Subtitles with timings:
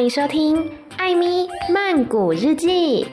[0.00, 0.56] 欢迎收听
[0.96, 3.04] 《艾咪曼谷日记》。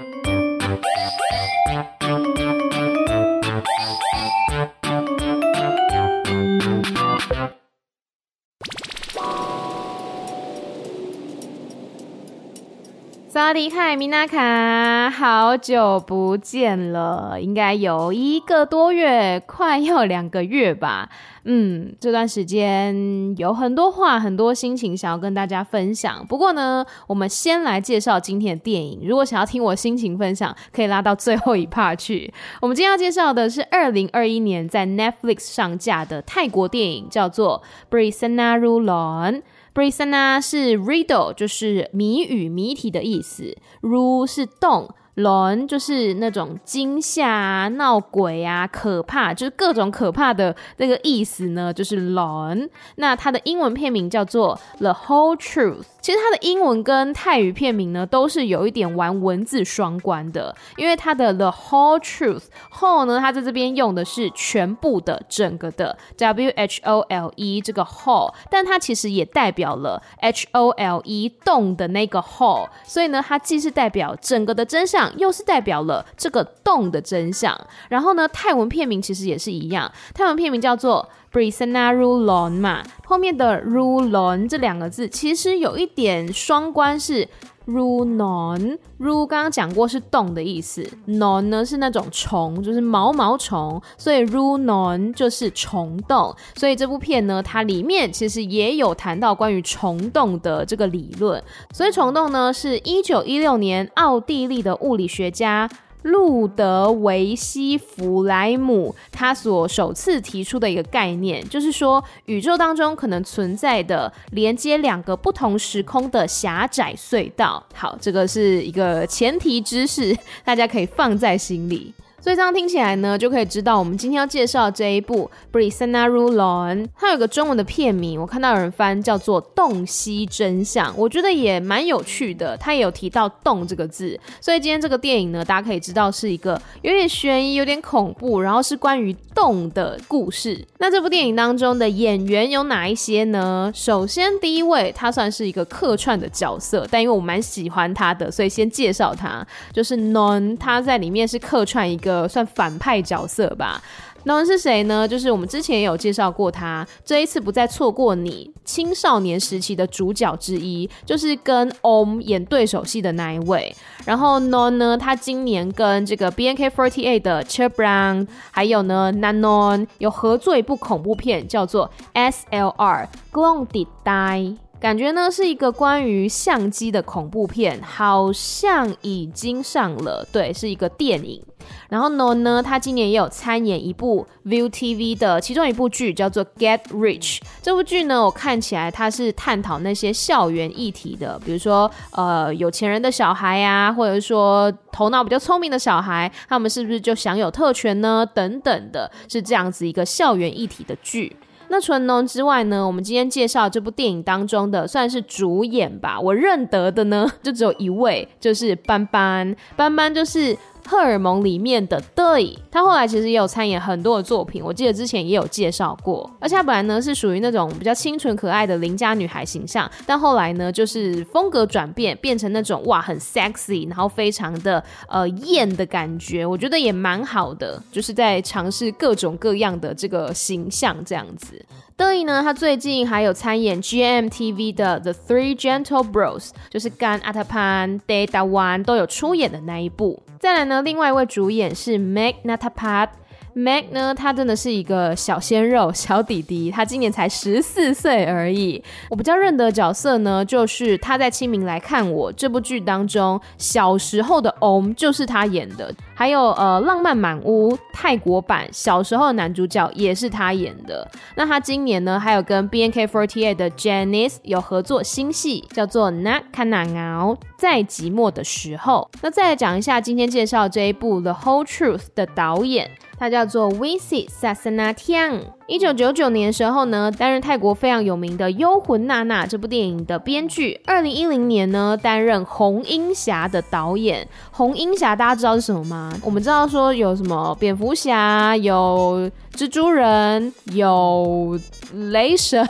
[13.48, 21.08] 萨迪卡米娜卡，好久不见了，应该有一个多月，快要两个月吧。
[21.46, 26.26] 嗯，这段时间有很多话、很多心情想要跟大家分享。
[26.28, 29.00] 不过呢，我们先来介绍今天的电影。
[29.08, 32.34] 如果想要听我心情分享，可以拉到最后一 part 去。
[32.62, 37.64] 我们今天要介绍的是二零二一年在 Netflix 上架的泰国电影，叫做
[37.96, 39.36] 《Brisanna Rulon》。
[39.78, 43.56] Brisanna 是 riddle，就是谜语、谜题的意思。
[43.84, 44.90] Ru 是洞。
[45.18, 52.70] 龙就是那种惊吓啊、闹鬼啊、可怕，就是各种可怕的那个意思呢，就是龙。
[52.98, 55.82] 那它的英文片名叫做《The Whole Truth》。
[56.02, 71.28] 其实它的英文跟泰语片名呢，都是有一点玩文字双关的，因为它的 The Whole Truth，Whole 呢，它在这边用的是全部的、整个的 W H O L E 这个 Whole，但它其实也代表了 H O L E
[71.44, 77.56] 洞的那个 Whole，所以呢，它既是代表整个的真相，又是代表了这个洞的真相。
[77.90, 81.08] 然后呢，泰文片名其实也是一样，泰文片名叫做。
[81.38, 87.30] Brisanna Rulon 嘛，后面的 Rulon 这两个字其实有一点双关，是
[87.68, 88.80] Runon。
[89.00, 96.36] Ru 刚刚讲过是洞的意思龙呢是那种虫，就是毛毛虫，所以如龙就是虫洞。
[96.56, 101.44] 所以这部片呢，它里面其实也有谈到关于虫洞的这个理论。
[101.72, 105.70] 所以虫洞呢，是一九一六年奥地利的物理学家。
[106.04, 117.62] 路德维希·弗莱姆他所首次提出的一个概念，就是说宇宙当中可能存在的连接两个不同时空的狭窄隧道。
[117.74, 121.94] 好，这个是一个前提知识，大家可以放在心里。
[122.20, 132.58] 所以这样听起来呢，就可以知道我们今天要介绍这一部《Brisana Rulon》，它有个中文的片名，我看到有人翻叫做《洞悉真相》，我觉得也蛮有趣的。
[132.58, 140.66] 它也有提到“洞”这个字，所以今天这个电影呢，大家可以知道是一个有点悬疑、有点恐怖，然后是关于洞的故事。
[140.80, 143.72] 那这部电影当中的演员有哪一些呢？
[143.74, 152.07] 首先第一位，他算是一个客串的角色，但因为我蛮喜欢他的，所以先介绍他，就是 Non，他在里面是客串一个。
[152.08, 153.82] 个算反派角色吧
[154.26, 155.08] ，non 是谁呢？
[155.08, 158.52] 就是我们之前也有介绍过他，这一次不再错过你。
[158.66, 163.74] 青少年时期的主角之一，就是跟 Om 演对手戏的那一位。
[164.06, 174.58] 然后 Non 呢，他今年跟这个 BNK48 的 Cher Brown，还有呢 Nanon 有合作一部恐怖片，叫做 SLR Glong Dit Dai。
[174.80, 181.44] 感觉呢是一个关于相机的恐怖片，好像已经上了，对，是一个电影。
[181.90, 187.38] 然后呢呢，他今年也有参演一部 View TV 的其中一部剧，叫做《Get Rich》。
[187.62, 198.26] 这部剧呢，我看起来它是探讨那些校园议题的，比如说呃有钱人的小孩呀、或者说头脑比较聪明的小孩，他们是不是就享有特权呢？
[198.26, 201.36] 等等的，是这样子一个校园议题的剧。
[201.70, 209.56] 那除了 Non 之外呢，我们今天介绍这部电影当中的算是主演吧，我认得的呢 就只有一位，就是斑斑。
[209.76, 210.58] 斑斑就是。
[210.88, 216.30] 荷尔蒙里面的 d 他后来其实也有参演很多的作品，我记得之前也有介绍过。
[216.40, 231.64] 而且他本来呢是属于那种比较清纯可爱的邻家女孩形象，但后来呢就是风格转变，变成那种哇很 sexy，然后非常的呃艳的感觉，我觉得也蛮好的，就是在尝试各种各样的这个形象这样子。
[231.98, 240.22] Deui 呢，他最近还有参演 G M T V 的 The Three Gentle Bros，就是跟 Atapan、Day Dawan 都有出演的那一部。
[240.40, 243.10] 再来呢，另外一位主演是 Meg Natapat。
[243.58, 248.84] Meg 呢，他真的是一个小鲜肉、小弟弟，他今年才十四岁而已。
[249.10, 255.92] 我比较认得的角色呢，就是他在《清明来看我》这部剧当中小时候的 Om，就是他演的。
[256.14, 261.10] 还有呃，《浪漫满屋》泰国版小时候的男主角也是他演的。
[261.36, 269.10] 那他今年呢，还有跟 BNK48 的 Janice 有合作新戏，叫做《Nak Kanangau》在寂寞的时候。
[269.24, 272.92] 那再来讲一下今天介绍这一部《The Whole Truth》的导演。
[273.18, 280.80] 他叫做 visit sasana tiang 一九九九年的时候呢，担任泰国非常有名的《幽魂娜娜》这部电影的编剧。
[280.86, 284.26] 二零一零年呢，担任《红鹰侠》的导演。
[284.52, 286.14] 红鹰侠大家知道是什么吗？
[286.24, 291.60] 我们知道说有什么蝙蝠侠，有蜘蛛人，有
[291.92, 292.66] 雷神。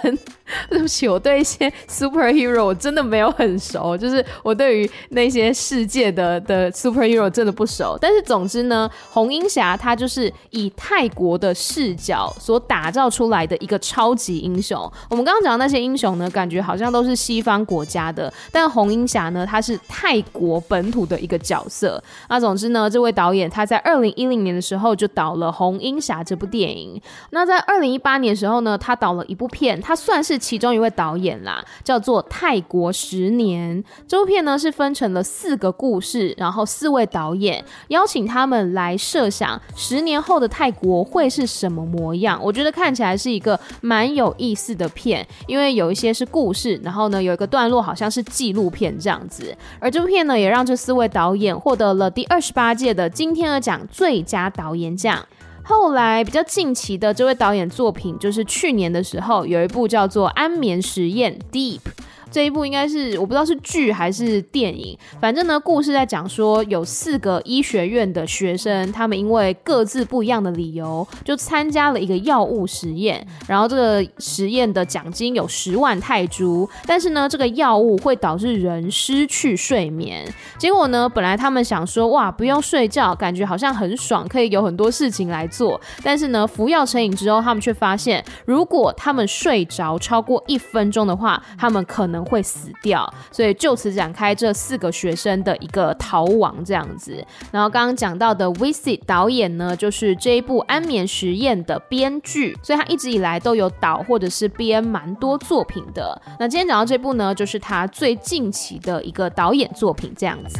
[0.70, 7.98] 对不起，我对一些 superhero 我真的没有很熟，就是我对于那些世界的的 superhero 真的不熟。
[8.00, 14.80] 但是总之呢，红鹰侠他就是以泰国的视角所打打造出来的一个超级英雄。
[15.10, 22.02] 我们刚刚讲的那些英雄呢，感觉好像都是西方国家的，但红鹰侠呢，他是泰国本土的一个角色。
[22.30, 27.02] 那总之呢，这位导演他在二零一零年的时候就导了《红鹰侠》这部电影。
[27.32, 30.38] 那在二零一八年的时候呢，他导了一部片，他算是。
[30.38, 33.84] 其中一位导演啦，叫做《泰国十年》。
[34.08, 42.40] 这部片呢是分成了四个故事，然后四位导演邀请他们来设想十年后的泰国会是什么模样。
[42.42, 49.58] 我觉得看起来是一个蛮有意思的片，因为有一些是故事，然后呢有一个段落好像是纪录片这样子。
[49.80, 55.26] 而这部片呢也让这四位导演获得了第二十八届的金天鹅奖最佳导演奖。
[55.64, 61.82] 后来比较近期的这位导演作品，就是去年的时候有一部叫做《安眠实验》（Deep）。
[62.30, 80.28] 这一部应该是我不知道是剧还是电影，反正呢，故事在讲说有四个医学院的学生，他们因为各自不一样的理由，就参加了一个药物实验，然后这个实验的奖金有十万泰铢，但是呢，这个药物会导致人失去睡眠。
[80.58, 92.17] 结果呢，本来他们想说哇，不用睡觉，感觉好像很爽，可以有很多事情来做，但是呢，服药成瘾之后，他们却发现，如果他们睡着超过一分钟的话，他们可能。
[92.26, 97.26] 会死掉，所以就此展开这四个学生的一个逃亡这样子。
[97.52, 106.22] 然后刚刚讲到的 Vic 导演呢，就是这一部《安眠实验》的编剧，所以他一直以来都有导或者是编蛮多作品的。
[106.40, 110.60] 那今天讲到这部呢，就是他最近期的一个导演作品这样子。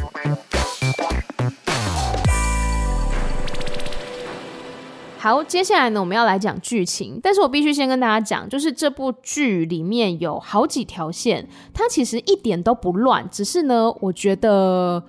[5.18, 7.18] 好，接下来呢，我们要来讲剧情。
[7.20, 15.02] 但是我必须先跟大家讲，就是这部剧里面有好几条线，它其实一点都不乱，只是呢，我觉得。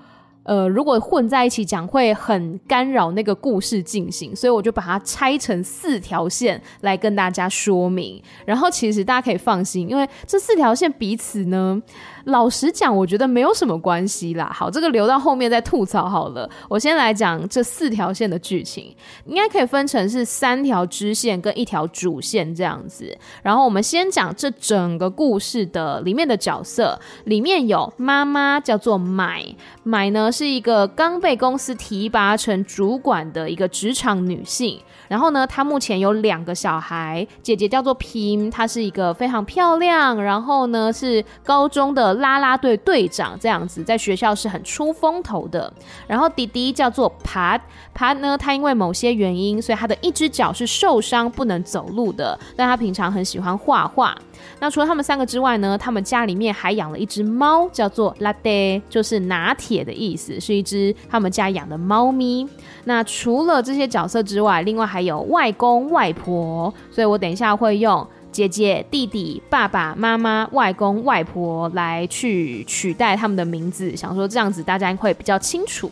[0.44, 8.20] 呃，如果混在一起讲，会很干扰那个故事进行，所以我就把它拆成四条线来跟大家说明。
[8.46, 11.80] 然后其实大家可以放心，因为这四条线彼此呢，
[12.26, 14.52] 老实讲，我觉得没有什么关系啦。
[14.54, 16.50] 好，这个留到后面再吐槽好了。
[16.68, 18.96] 我先来讲这四条线的剧情，
[19.26, 23.18] 应该可以分成是三条支线跟一条主线这样子。
[23.44, 29.46] 然后我们先讲这整个故事的里面的角色，里面有妈妈叫做买
[29.84, 30.32] 买呢。
[30.32, 45.72] 是一个刚被公司提拔成主管的一个职场女性，然后呢，她目前有两个小孩，姐姐叫做平，她是一个非常漂亮，然后呢是高中的啦啦队队长这样子，在学校是很出风头的。
[46.08, 47.60] 然后弟弟叫做帕，
[47.94, 54.16] 帕呢，他因为某些原因，所以他的一只脚是受伤不能走路的，但他平常很喜欢画画。
[54.60, 62.48] 那除了他们三个之外呢，他们家里面还养了一只猫，叫做拉蒂，就是拿铁的意思，是一只他们家养的猫咪。
[62.86, 75.92] 那除了这些角色之外，另外还有外公外婆，所以我等一下会用姐姐、弟弟、爸爸妈妈、外公外婆来去取代他们的名字，想说这样子大家会比较清楚。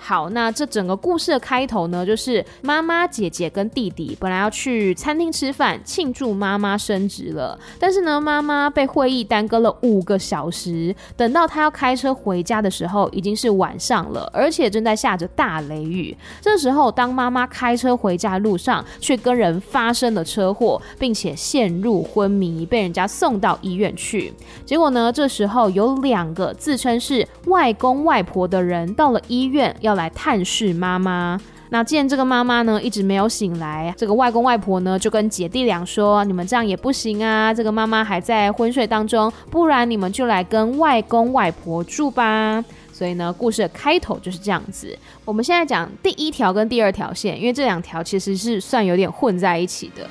[0.00, 16.16] 好，那这整个故事的开头呢，就是妈妈、姐姐跟弟弟本来要去餐厅吃饭庆祝妈妈升职了，但是呢，妈妈被会议耽搁了五个小时，等到她要开车回家的时候，已经是晚上了，而且正在下着大雷雨。
[16.40, 24.32] 这时候，当妈妈开车回家路上，却跟人发生了车祸，并且陷入昏迷，被人家送到医院去。
[24.64, 29.74] 结果呢，这时候有两个自称是外公外婆的人到了医院。
[29.88, 31.40] 要来探视妈妈。
[31.70, 44.96] 那既然这个妈妈呢一直没有醒来，这个外公外婆呢就跟姐弟俩说：“你们这样也不行啊，这个妈妈还在昏睡当中，不然你们就来跟外公外婆住吧。”所以呢，故事的开头就是这样子。
[45.24, 50.08] 我们现在讲第一条跟第二条线，因为这两条其实是算有点混在一起的。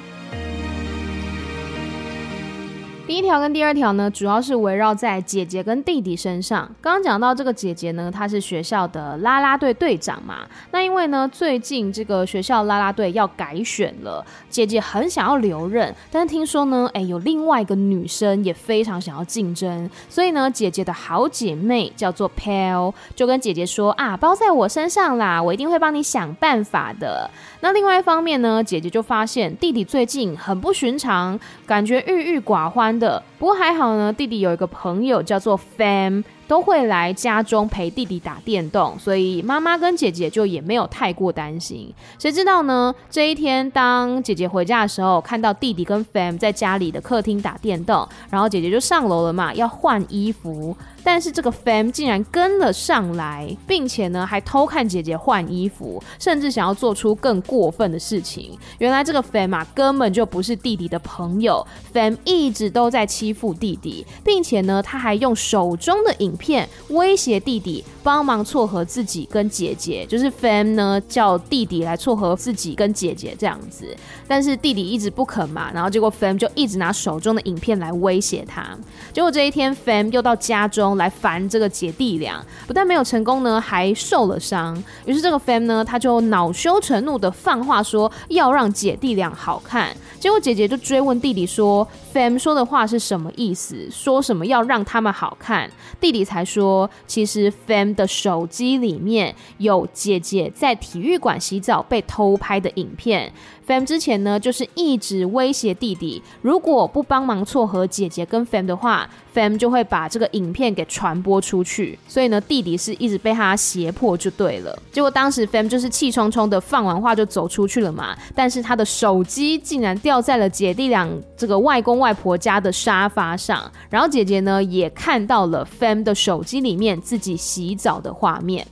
[3.08, 6.70] 第一条跟第二条呢，主要是围绕在姐姐跟弟弟身上。
[6.82, 10.40] 刚刚讲到这个姐姐呢，她是学校的啦啦队队长嘛。
[10.72, 27.32] 那因为呢，最近这个学校啦啦队要改选了，姐姐很想要留任，但是听说呢，哎，有另外一个女生也非常想要竞争，所以呢，姐姐的好姐妹叫做 Pal，就跟姐姐说啊，包在我身上啦，我一定会帮你想办法的。
[27.62, 33.22] 那另外一方面呢，姐姐就发现弟弟最近很不寻常，感觉郁郁寡欢的。
[33.38, 36.24] 不过还好呢，弟弟有一个朋友叫做 Fam。
[36.48, 41.94] 都会来家中陪弟弟打电动，所以妈妈跟姐姐就也没有太过担心。
[42.18, 42.94] 谁知道呢？
[43.10, 50.76] 这一天，当姐姐回家的时候，看到弟弟跟 Fam 在家里的客厅打电动，然后姐姐就上楼了嘛，要换衣服。
[51.04, 58.58] 但是这个 Fam 竟然跟了上来，并且呢还偷看姐姐换衣服，甚至想要做出更过分的事情。
[58.80, 73.96] 原来这个 Fam 啊根本就不是弟弟的朋友，Fam 一直都在欺负弟弟，并且呢他还用手中的影片威胁弟弟帮忙撮合自己跟姐姐，就是 Fam 呢叫弟弟来撮合自己跟姐姐这样子。
[74.28, 78.78] 但是弟弟一直不肯嘛，然后结果 Fam 就一直拿手中的影片来威胁他。
[79.14, 80.88] 结果这一天 Fam 又到家中。
[80.98, 84.82] 来烦这个姐弟俩，不但没有成功呢，还受了伤。
[85.06, 89.96] 于是这个 Fam 呢，他就恼羞成怒的放话说要让姐弟俩好看。
[90.20, 91.88] 结果姐姐就追问弟弟说
[92.18, 93.88] FM 说的话是什么意思？
[93.92, 95.70] 说什么要让他们好看？”
[96.02, 103.32] 弟弟才说：“其实 Fam 的手机里面有姐姐在体育馆洗澡被偷拍的影片。
[103.68, 112.00] Fam 之前呢，就是一直威胁弟弟，如果不帮忙撮合姐姐跟 Fam 的话，Fam 就会把这个影片给传播出去。
[112.08, 114.74] 所以呢，弟弟是一直被他胁迫就对了。
[114.92, 119.98] 结果当时 Fam 就是气冲冲的放完话就走出去了嘛，但是他的手机竟然。
[120.08, 128.66] 掉在了姐弟俩这个外公外婆家的沙发上，然后姐姐呢也看到了 Fam 的手机里面自己洗澡的画面。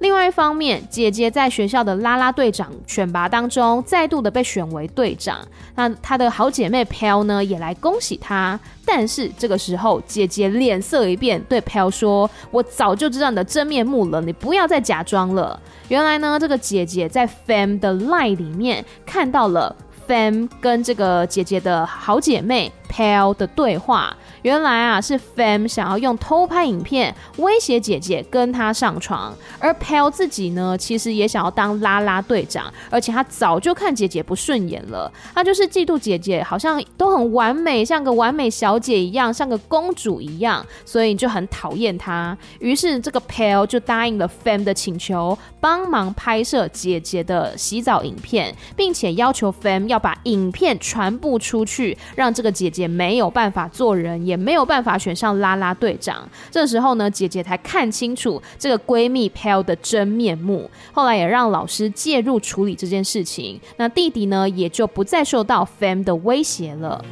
[0.00, 5.38] 另外一方面，姐姐在学校的啦啦队长选拔当中再度的被选为队长，
[5.74, 8.58] 那她的好姐妹 Pale 呢也来恭喜她。
[8.86, 19.76] 但是这个时候，姐姐脸色一变，对 Pale 说：“我早就知道你的真面目了，你不要再假装了。”原来呢，这个姐姐在 Fam 的 Line 里面看到了。
[20.08, 24.16] Fam 跟这个姐姐的好姐妹 Pale 的对话。
[24.42, 42.36] 原来啊，是 Fam 想要用偷拍影片威胁姐姐跟她上床，而 Pale 自己呢，其实也想要当啦啦队长，而且他早就看姐姐不顺眼了，他就是嫉妒姐姐好像都很完美，像个完美小姐一样，像个公主一样，所以就很讨厌她。
[42.60, 54.29] 于是这个 Pale 就答应了 Fam 的请求，帮忙拍摄姐姐的洗澡影片，并且要求 Fam 要把影片传播出去，让这个姐姐没有办法做人。
[54.30, 56.26] 也没有办法选上拉拉队长。
[56.52, 60.70] 这时候呢，姐姐才看清楚这个闺蜜 Pale 的真面目。
[60.92, 63.60] 后来也让老师介入处理这件事情。
[63.76, 67.04] 那弟弟呢，也就不再受到 Fam 的威胁了。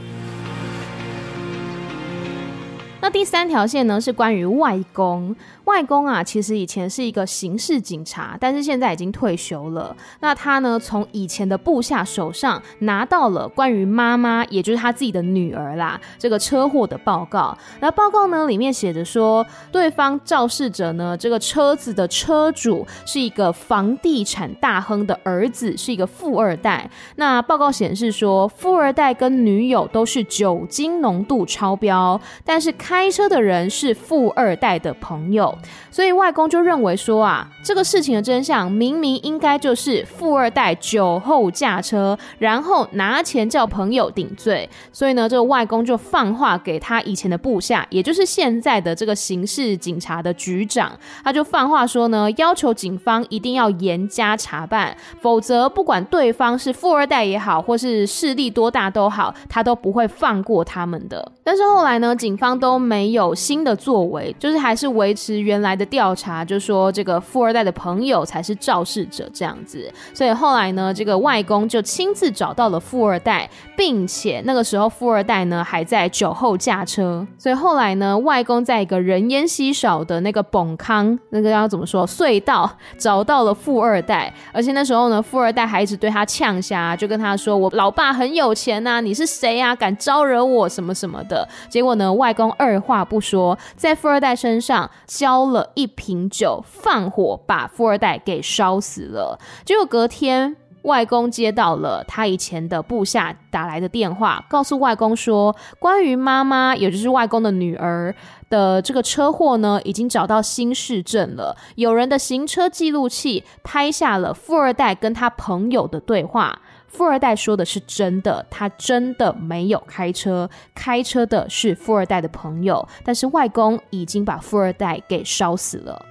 [3.01, 5.35] 那第三条线呢，是关于外公。
[5.69, 9.95] 外公啊，其实以前是一个刑事警察，但是现在已经退休了。
[10.21, 17.57] 那他呢，从以前的部下手上拿到了关于妈妈，也就是他自己的女儿啦，这个车祸的报告。
[17.81, 26.91] 那报告呢，里面写着说，对方肇事者呢，这个车子的车主是一个房地产大亨的儿子，是一个富二代。
[27.17, 35.58] 那报告显示说，富二代跟女友都是酒精浓度超标，但是开车的人是富二代的朋友。
[35.91, 44.69] 所以外公就认为说啊，这个事情的真相明明应该就是富二代酒后驾车，然后拿钱叫朋友顶罪。
[44.93, 50.93] 所以呢，这个外公就放话给他以前的部下，也就是现在的这个刑事警察的局长，
[51.25, 61.33] 他就放话说呢，要求警方一定要严加查办，否则不管对方是富二代也好，或是势力多大都好，他都不会放过他们的。
[61.43, 69.91] 但是后来呢，警方都没有新的作为，就是还是维持原来的调查，就说这个富二代的朋友才是肇事者这样子。
[70.13, 77.27] 所以后来呢，这个外公就亲自找到了富二代，并且那个时候富二代呢还在酒后驾车。
[77.39, 84.31] 所以后来呢，外公在一个人烟稀少的那个崩康，那个要怎么说隧道，找到了富二代。
[84.53, 89.75] 而且那时候呢，富二代还一直对他呛声，就跟他说：“我老爸很有钱呐，你是谁呀？
[89.75, 99.39] 敢招惹我什么什么的。”结果呢，外公二话不说，在富二代身上交浇了一瓶酒，放火把富二代给烧死了。
[99.65, 100.57] 结果隔天。
[100.83, 108.15] 外公接到了他以前的部下打来的电话，告诉外公说，关于妈妈，也就是外公的女儿
[108.49, 111.55] 的这个车祸呢，已经找到新市镇了。
[111.75, 116.61] 有人的行车记录器拍下了富二代跟他朋友的对话。
[116.89, 122.87] 富二代说的是真的，他真的没有开车，开车的是富二代的朋友。
[123.05, 126.05] 但是外公已经把富二代给烧死了。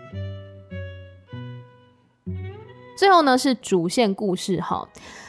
[2.98, 4.88] 最后呢，是主线故事哈，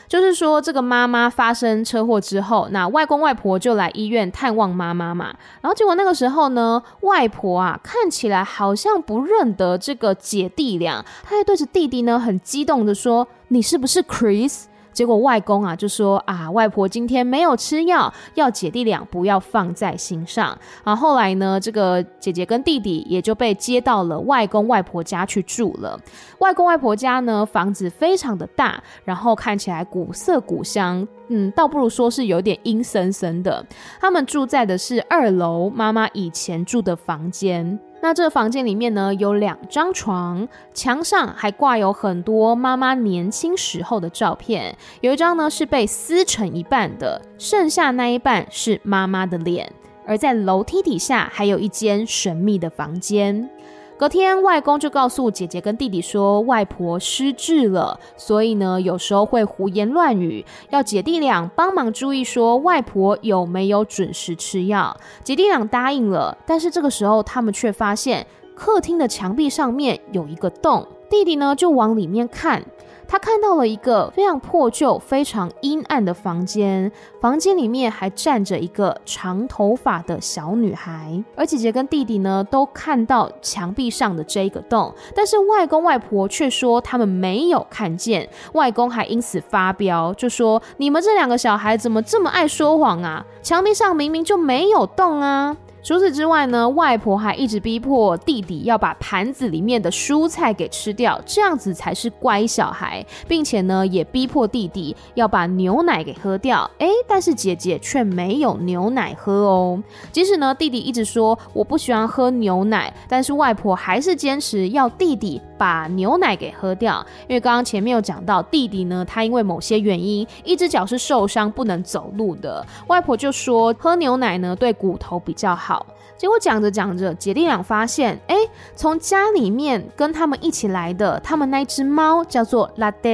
[0.08, 5.34] 就是说这个妈妈发生车祸之后，那外公外婆就来医院探望妈妈嘛。
[5.60, 14.64] 然后结果那个时候呢，外婆啊看起来好像不认得这个姐弟俩，她还对着弟弟呢很激动的说：“你是不是 Chris？”
[14.98, 20.58] 结果外公啊就说啊，外婆今天没有吃药，要姐弟俩不要放在心上。
[20.82, 25.96] 啊后来呢，这个姐姐跟弟弟也就被接到了外公外婆家去住了。
[26.40, 33.64] 外公外婆家呢，房子非常的大，然后看起来古色古香，嗯，倒不如说是有点阴森森的。
[34.00, 37.78] 他们住在的是二楼，妈妈以前住的房间。
[38.00, 49.72] 那这房间里面呢，有两张床，墙上还挂有很多妈妈年轻时候的照片，有一张呢是被撕成一半的，剩下那一半是妈妈的脸。
[50.06, 53.50] 而在楼梯底下还有一间神秘的房间。
[53.98, 64.96] 隔天，外公就告诉姐姐跟弟弟说，外婆失智了，所以呢，有时候会胡言乱语，要姐弟俩帮忙注意，说外婆有没有准时吃药。
[65.24, 68.24] 姐弟俩答应了，但是这个时候，他们却发现
[68.54, 72.64] 客厅的墙壁上面有一个洞，弟弟呢就往里面看。
[73.10, 88.28] 他看到了一个非常破旧、非常阴暗的房间，房间里面还站着一个长头发的小女孩，而姐姐跟弟弟呢都看到墙壁上的这一个洞，但是外公外婆却说他们没有看见。
[88.52, 93.24] 外公还因此发飙，就说：“你们这两个小孩怎么这么爱说谎啊？
[93.42, 95.56] 墙壁上明明就没有洞啊！”
[95.88, 106.70] 除此之外呢，外婆还一直逼迫弟弟要把盘子里面的蔬菜给吃掉，这样子才是乖小孩，并且呢，也逼迫弟弟要把牛奶给喝掉。
[106.76, 109.82] 诶，但是姐姐却没有牛奶喝哦。
[110.12, 117.02] 即使呢，弟弟一直说我不喜欢喝牛奶，但是外婆还是坚持要弟弟把牛奶给喝掉。
[117.28, 125.77] 因为刚刚前面有讲到，弟弟呢，他因为某些原因，一只脚是受伤不能走路的，外婆就说喝牛奶呢对骨头比较好。
[126.16, 128.34] 结果讲着讲着，姐弟俩发现，哎，
[128.74, 133.08] 从家里面跟他们一起来的，他们那只猫叫做拉德，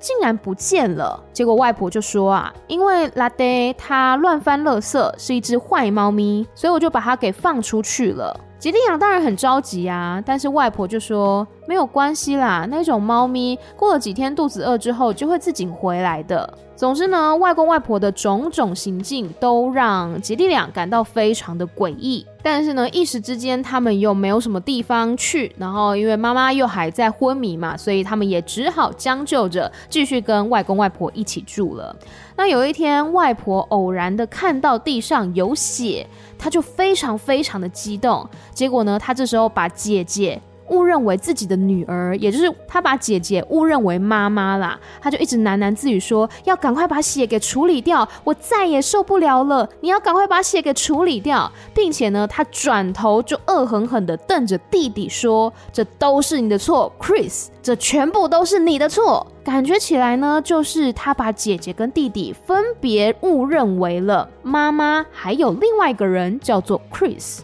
[0.00, 1.22] 竟然不见了。
[1.34, 3.44] 结果外婆就说啊，因为拉德
[3.76, 8.38] 它乱翻垃圾，是一只坏猫咪，所以我就把它给放出去了。
[8.66, 16.52] 姐弟俩当然很着急啊，但是外婆就说没有关系啦，那种猫咪过了几天肚子饿之后就会自己回来的。
[16.74, 22.26] 总之呢，外公外婆的种种行径都让姐弟俩感到非常的诡异。
[22.42, 31.96] 但是呢，一时之间他们又没有什么地方去，然后因为妈妈又还在昏迷嘛，所以他们也只好将就着继续跟外公外婆一起住了。
[32.36, 36.06] 那有一天，外婆偶然的看到地上有血，
[36.38, 38.28] 他就非常非常的激动。
[38.52, 40.40] 结果呢，他这时候把姐姐。
[40.68, 49.68] 误认为自己的女儿，也就是他把姐姐误认为妈妈啦，他就一直喃喃自语说：“要赶快把血给处理掉，我再也受不了了！
[49.80, 67.38] 你要赶快把血给处理掉，并且呢，他转头就恶狠狠地瞪着弟弟说：‘这都是你的错，Chris，这全部都是你的错。’感觉起来呢，就是他把姐姐跟弟弟分别误认为了妈妈，还有另外一个人叫做 Chris。”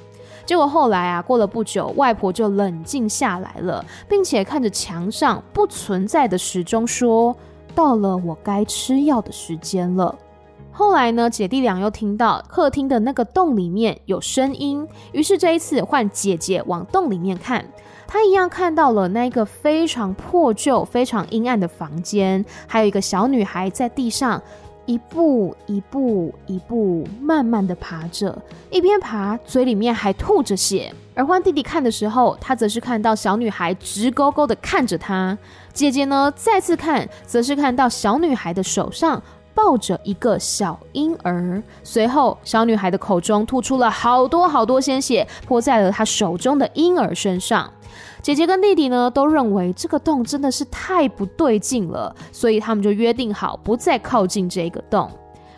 [0.45, 7.35] 结果后来啊，过了不久，外婆就冷静下来了，并且看着墙上不存在的时钟说
[7.75, 10.15] ：“到了我该吃药的时间了。”
[10.75, 17.65] 后来呢，姐弟俩又听到客厅的那个洞里面有声音，于是这一次换姐姐往洞里面看，
[18.07, 24.43] 她一样看到了那个非常破旧、非常阴暗的房间，还有一个小女孩在地上。
[24.87, 28.37] 一步一步一步慢慢的爬着，
[28.71, 30.93] 一边爬嘴里面还吐着血。
[31.15, 35.37] 而换弟弟看的时候，他则是看到小女孩直勾勾的看着他。
[35.73, 39.23] 姐姐呢，再次看，则是看到小女孩的手上
[39.55, 41.63] 抱着一个小婴儿。
[41.83, 47.71] 随后，小女孩的口中吐出了好多好多鲜血，泼在了她手中的婴儿身上。
[48.23, 55.11] 姐姐跟弟弟呢，都认为这个洞真的是太不对劲了，所以他们就约定好不再靠近这个洞。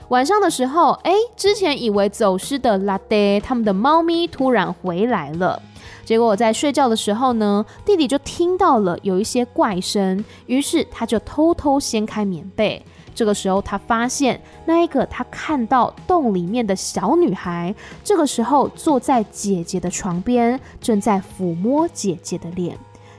[0.08, 5.60] 晚上的时候，哎，之前以为走失的拉爹他们的猫咪突然回来了。
[6.06, 12.82] 结果我在睡觉的时候呢，弟弟就听到了有一些怪声，于是他就偷偷掀开棉被。
[13.14, 22.76] 这个时候，他发现那一个他看到洞里面的小女孩，这个时候坐在姐姐的床边，正在抚摸姐姐的脸。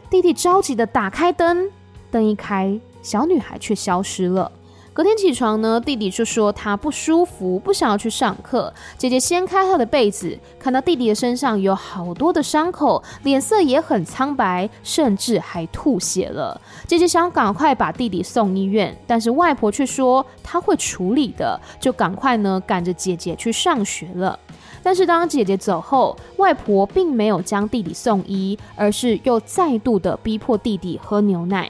[0.09, 1.69] 弟弟着急的打开灯，
[2.11, 4.51] 灯一开，小女孩却消失了。
[4.95, 8.73] 隔天起床呢，弟弟就说他不舒服，不想要去上课。
[8.97, 16.61] 姐姐掀开他的被子，看到弟弟的身上有好多的伤口，脸色也很苍白，甚至还吐血了。
[16.87, 24.39] 姐姐想赶快把弟弟送医院，但是外婆却说她会处理的，就赶快呢赶着姐姐去上学了。
[24.81, 31.69] 但是当姐姐走后，外婆并没有将弟弟送医，而是又再度的逼迫弟弟喝牛奶。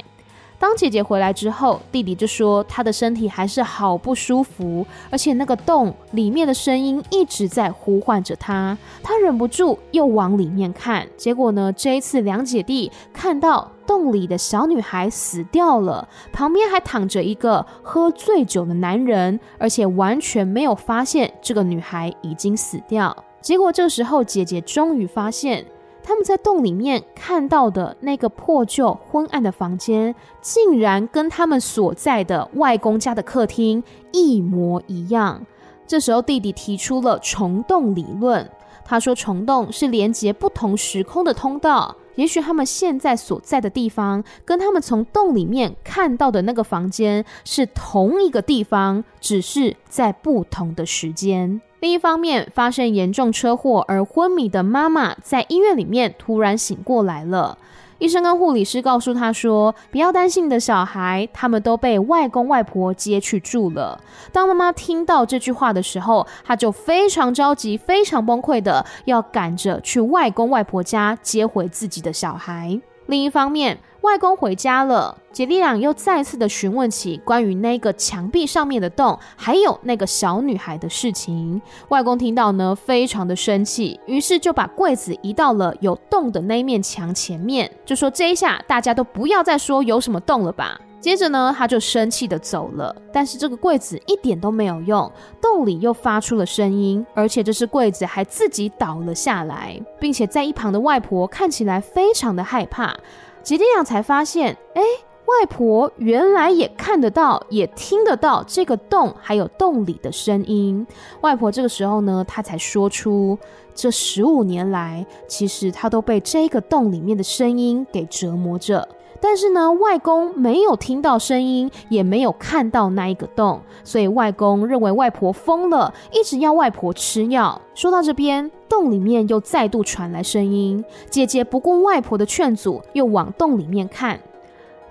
[0.58, 8.78] 当姐姐回来之后，弟弟就说他的身体还是好不舒服，而且那个洞里面的声音一直在呼唤着他。
[9.04, 23.16] 他忍不住又往里面看，结果呢，这一次两姐弟看到洞里的小女孩死掉了，旁边还躺着一个喝醉酒的男人，而且完全没有发现这个女孩已经死掉。
[23.42, 25.66] 结果这时候姐姐终于发现。
[26.08, 35.44] 他们在洞里面看到的那个破旧昏暗的房间，竟然跟他们所在的外公家的客厅一模一样。
[35.88, 38.48] 这时候，弟弟提出了虫洞理论。
[38.84, 41.96] 他说，虫洞是连接不同时空的通道。
[42.16, 51.62] 也许他们现在所在的地方，跟他们从洞里面看到的那个房间是同一个地方，只是在不同的时间。
[51.82, 57.58] 另一方面，发生严重车祸而昏迷的妈妈在医院里面突然醒过来了。
[57.98, 64.00] 医生跟护理师告诉他说：“不要担心你的小孩，他们都被外公外婆接去住了。”
[64.34, 72.80] 当妈妈听到这句话的时候，她就非常着急、非常崩溃的要赶着去外公外婆家接回自己的小孩。
[73.08, 81.60] 另一方面，外公回家了，姐弟俩又再次的询问起关于那个墙壁上面的洞，还有那个小女孩的事情。
[81.90, 90.80] 外公听到呢，非常的生气，于是就把柜子移到了有洞的那面墙前面，就说这一下大家都不要再说有什么洞了吧。
[91.00, 102.96] 接着呢，他就生气的走了，但是这个柜子一点都没有用，洞里又发出了声音，而且这只柜子还自己倒了下来，并且在一旁的外婆看起来非常的害怕。
[103.46, 104.82] 吉利亚才发现，哎，
[105.26, 110.86] 外婆原来也看得到，也听得到这个洞，还有洞里的声音。
[111.22, 113.38] 外婆这个时候呢，她才说出，
[113.76, 118.90] 这十五年来，其实她都被这个洞里面的声音给折磨着。
[119.28, 127.60] 但是呢，外公没有听到声音，也没有看到那一个洞，所以外公认为外婆疯了，一直要外婆吃药。
[127.74, 130.86] 说到这边，洞里面又再度传来声音。
[131.10, 134.20] 姐姐不顾外婆的劝阻，又往洞里面看。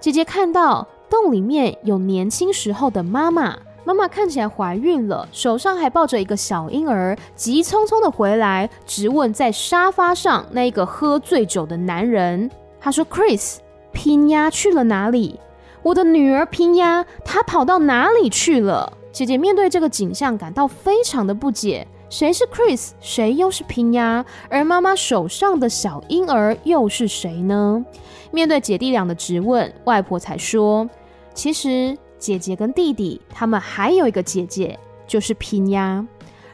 [0.01, 12.51] 姐姐看到洞里面有年轻时候的妈妈，妈妈看起来怀孕了，手上还抱着一个小婴儿，急匆匆的回来，直问在沙发上那个喝醉酒的男人。
[12.81, 13.59] 他说：“Chris。”
[13.95, 15.41] 拼鸭去了哪里？
[15.83, 18.93] 我的女儿拼鸭，她跑到哪里去了？
[19.13, 21.87] 姐姐面对这个景象感到非常的不解。
[22.11, 22.91] 谁是 Chris？
[23.01, 24.25] 谁又是拼鸭？
[24.51, 27.85] 而妈妈手上的小婴儿又是谁呢？
[28.31, 30.89] 面对姐弟俩的质问，外婆才说：
[31.33, 36.07] 其实姐姐跟弟弟他们还有一个姐姐，就是拼鸭。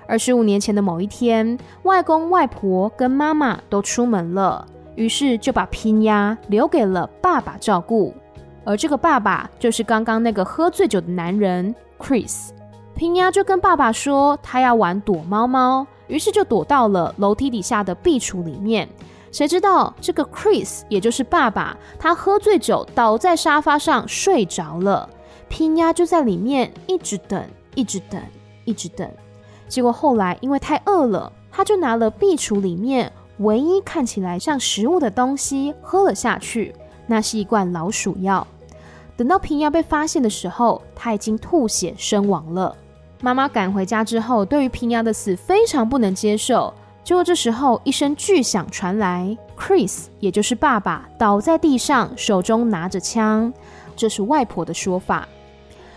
[0.07, 4.67] 二十五年前的某一天，外公外婆跟妈妈都出门了。
[4.97, 8.15] 于是就把拼鸭留给了爸爸照顾，
[8.65, 12.51] 而这个爸爸就是刚刚那个喝醉酒的男人 Chris。
[12.95, 18.87] 拼鸭就跟爸爸说他要玩躲猫猫，于是就躲到了楼梯底下的壁橱里面。
[19.33, 25.09] 谁知道这个 Chris 也就是爸爸，他喝醉酒倒在沙发上睡着了。
[25.49, 27.43] 拼鸭就在里面一直等，
[27.75, 28.21] 一直等，
[28.65, 29.09] 一直等。
[29.67, 33.11] 结果后来因为太饿了，他就拿了壁橱里面。
[33.41, 36.75] 唯一看起来像食物的东西喝了下去，
[37.07, 38.47] 那是一罐老鼠药。
[39.17, 42.75] 等到平鸭被发现的时候，他已经吐血身亡了。
[43.21, 46.73] 妈妈赶回家之后，对于平鸭的死非常不能接受。
[47.05, 53.53] 结果这时候一声巨响传来，Chris 也就是爸爸倒在地上，手中拿着枪。
[53.97, 55.27] 这是外婆的说法。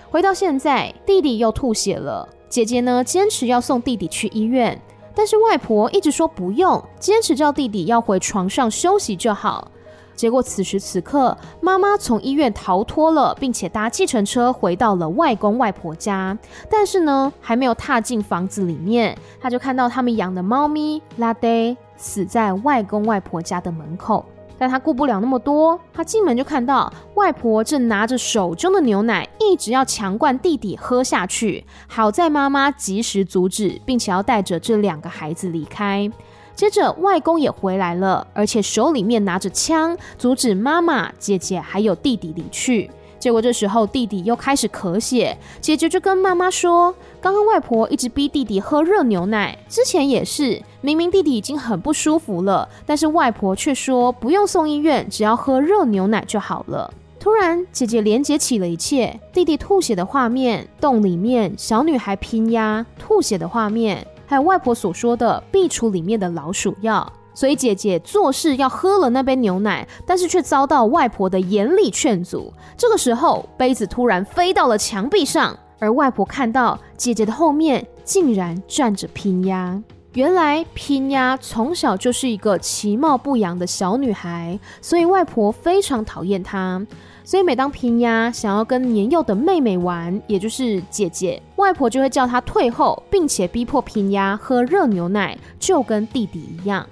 [0.10, 4.82] 回到现在，弟弟又吐血了，姐姐呢坚持要送弟弟去医院。
[5.16, 9.70] 但是外婆一直说不用，坚持叫弟弟要回床上休息就好。
[10.16, 16.38] 结果此时此刻，妈妈从医院逃脱了，并且搭计程车回到了外公外婆家。
[16.70, 24.24] 但是呢，还没有踏进房子里面，他就看到他们养的猫咪拉黛死在外公外婆家的门口。
[24.64, 31.66] 但他顾不了那么多，他进门就看到外婆正拿着手中的牛奶，一直要强灌弟弟喝下去。
[31.86, 36.10] 好在妈妈及时阻止，并且要带着这两个孩子离开。
[36.56, 42.90] 接着，外公也回来了，而且手里面拿着枪，阻止妈妈、姐姐还有弟弟离去。
[43.24, 64.06] 结果这时候，弟弟又开始咳血，姐姐就跟妈妈说：“刚刚外婆一直逼弟弟喝热牛奶，之前也是，明明弟弟已经很不舒服了，但是外婆却说不用送医院，只要喝热牛奶就好了。”突然，姐姐连接起了一切：弟弟吐血的画面，洞里面小女孩拼压吐血的画面。
[64.26, 72.54] 还有外婆所说的壁橱里面的老鼠药，所以姐姐做事要喝了那杯牛奶，但是却遭到外婆的严厉劝阻。
[72.78, 79.82] 这个时候，杯子突然飞到了墙壁上，而外婆看到姐姐的后面竟然站着拼鸭。
[80.14, 86.86] 原来拼鸭从小就是一个其貌不扬的小女孩，所以外婆非常讨厌她。
[87.24, 96.86] 所以每当拼鸭想要跟年幼的妹妹玩，也就是姐姐，外婆就会叫她退后，并且逼迫拼鸭喝热牛奶，就跟弟弟一样。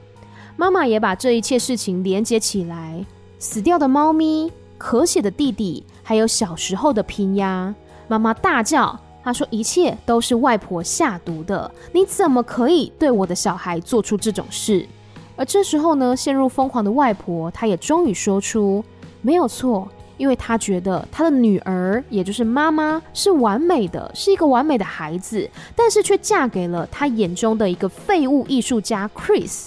[0.61, 3.03] 妈妈也把这一切事情连接起来：
[3.39, 7.73] 死掉的猫咪、咳血的弟弟，还有小时候的拼鸭。
[8.07, 14.87] 妈妈大叫，她说：“一切都是外婆下毒的，你怎么可以对我的小孩做出这种事？”
[15.35, 18.85] 而这时候呢，陷入疯狂的外婆，她也终于说出
[19.23, 29.65] ：“没有错。”因为他觉得他的女儿，也就是妈妈，是完美的，是一个完美的孩子，但是却嫁给了他眼中的一个废物艺术家 Chris，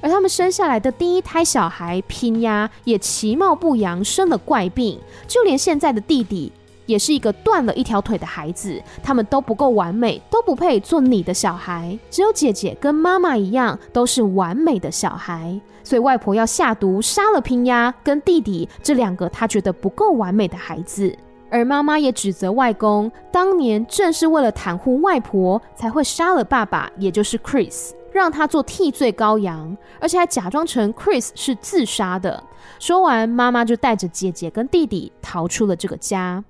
[0.00, 6.52] 而他们生下来的第一胎小孩拼鸭也其貌不扬，生了怪病，就连现在的弟弟。
[6.86, 11.98] 也是一个断了一条腿的孩子，他们都不够完美，都不配做你的小孩。
[12.10, 15.60] 只有姐姐跟妈妈一样，都是完美的小孩。
[15.84, 21.14] 所以外婆要下毒杀了拼鸭跟弟弟这两个她觉得不够完美的孩子，
[21.50, 32.42] 而妈妈也指责外公，当年正是为了袒护外婆才会杀了爸爸，也就是 Chris，让他做替罪羔羊，而且还假装成 Chris 是自杀的。
[32.80, 36.42] 说完，妈妈就带着姐姐跟弟弟逃出了这个家。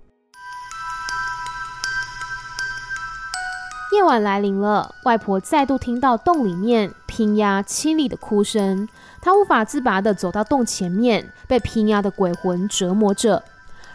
[3.92, 8.88] 夜晚来临了，外婆再度听到洞里面拼鸭凄厉的哭声，
[9.20, 13.42] 她无法自拔的走到洞前面，被拼鸭的鬼魂折磨着。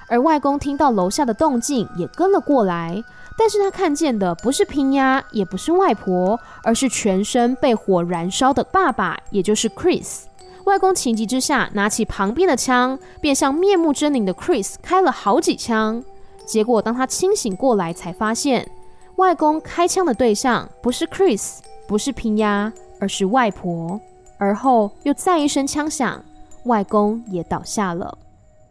[0.07, 3.03] 而外公听到楼下的动静，也跟了过来，
[3.37, 10.23] 但是他看见的不是拼鸭，也不是外婆，而是全身被火燃烧的爸爸，也就是 Chris。
[10.65, 16.03] 外公情急之下，拿起旁边的枪，便向面目狰狞的 Chris 开了好几枪。
[16.45, 18.69] 结果当他清醒过来，才发现。
[19.17, 23.99] 外公开枪的对象不是 Chris，不是拼鸭，而是外婆。
[24.39, 26.23] 而后又再一声枪响，
[26.63, 28.17] 外公也倒下了。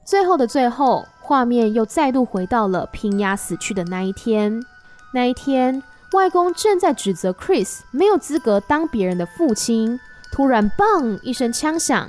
[0.05, 4.61] 最后的最后，画面又再度回到了拼鸭死去的那一天。
[5.15, 5.83] 那一天，
[6.13, 9.99] 外公正在指责 Chris 没有资格当别人的父亲。
[10.33, 12.09] 突然，砰一声枪响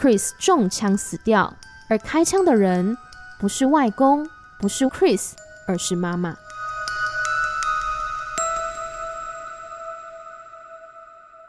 [0.00, 1.54] ，Chris 中枪死掉。
[1.90, 2.96] 而开枪的人
[3.38, 5.32] 不是外公，不是 Chris，
[5.66, 6.34] 而是妈妈。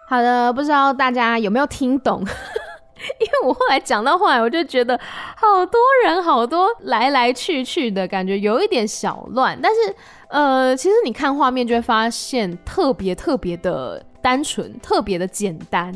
[0.08, 2.26] 好的，不知道大家有没有听懂？
[3.20, 5.00] 因为我后来讲到后来，我就觉得
[5.36, 9.58] 好多人好多来来去去的感觉，有一点小乱。
[9.62, 9.96] 但是，
[10.30, 15.92] 呃，其实你看画面就会发现特别特别的单纯，特别的简单。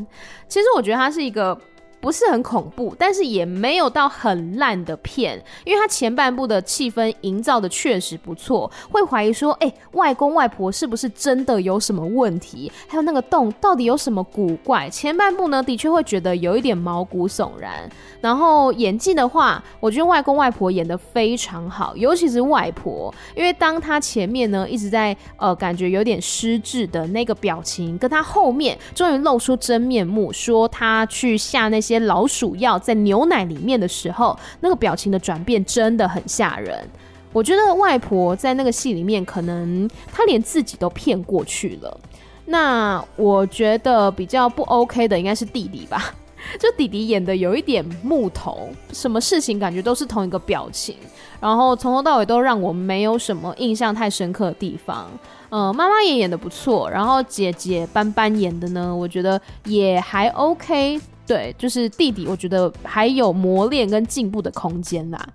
[0.48, 1.58] 其实我觉得它是一个。
[2.04, 12.70] 不是很恐怖，但是也没有到很烂的片，因为它前半部的气氛营造的确实不错，会怀疑说，哎、外公外婆是不是真的有什么问题？
[12.90, 14.90] 还有那个洞到底有什么古怪？
[14.90, 17.90] 前半部呢，的确会觉得有一点毛骨悚然。
[18.20, 31.93] 然后演技的话，我觉得外公外婆演的非常好，尤其是外婆，因为当他前面呢一直在呃感觉有点失智的那个表情，跟他后面终于露出真面目，说他去下那些。
[32.00, 36.88] 老鼠药在牛奶里面的时候，那个表情的转变真的很吓人。
[37.32, 42.00] 我觉得外婆在那个戏里面，可能她连自己都骗过去了。
[42.46, 46.14] 那我觉得比较不 OK 的应该是弟弟吧，
[46.60, 50.96] 就弟弟演的有一点木头，什么事情感觉都是同一个表情，
[51.40, 55.10] 然后从头到尾都让我没有什么印象太深刻的地方。
[55.50, 61.00] 呃，妈妈也演得不错，然后姐姐班班演的呢，我觉得也还 OK。
[61.26, 65.28] 对，就是弟弟，我觉得还有磨练跟进步的空间啦。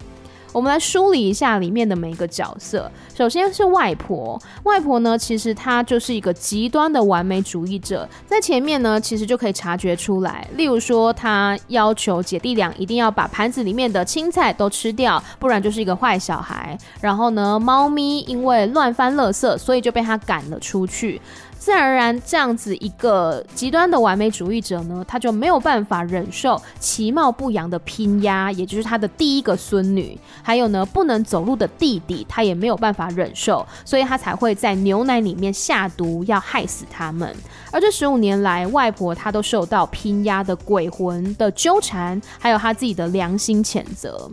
[0.51, 2.90] 我们来梳理一下里面的每一个角色。
[3.14, 10.48] 首先是外婆，外婆呢，其实她就是一个极端的完美主义者，在前面呢，其实就可以察觉出来。
[10.57, 16.77] 例如说，她要求姐弟俩一定要把盘子里面的青菜都吃掉，不然就是一个坏小孩。
[17.03, 21.20] 然后呢，猫咪因为乱翻垃圾，所以就被她赶了出去。
[21.59, 37.35] 自然而然，这样子一个极端的完美主义者呢，他就没有办法忍受其貌不扬的拼鸭，也就是他的第一个孙女，还有呢不能走路的弟弟，他也没有办法忍受，所以他才会在牛奶里面下毒，要害死他们。
[37.71, 44.31] 而这十五年来，外婆她都受到拼鸭的鬼魂的纠缠，还有他自己的良心谴责。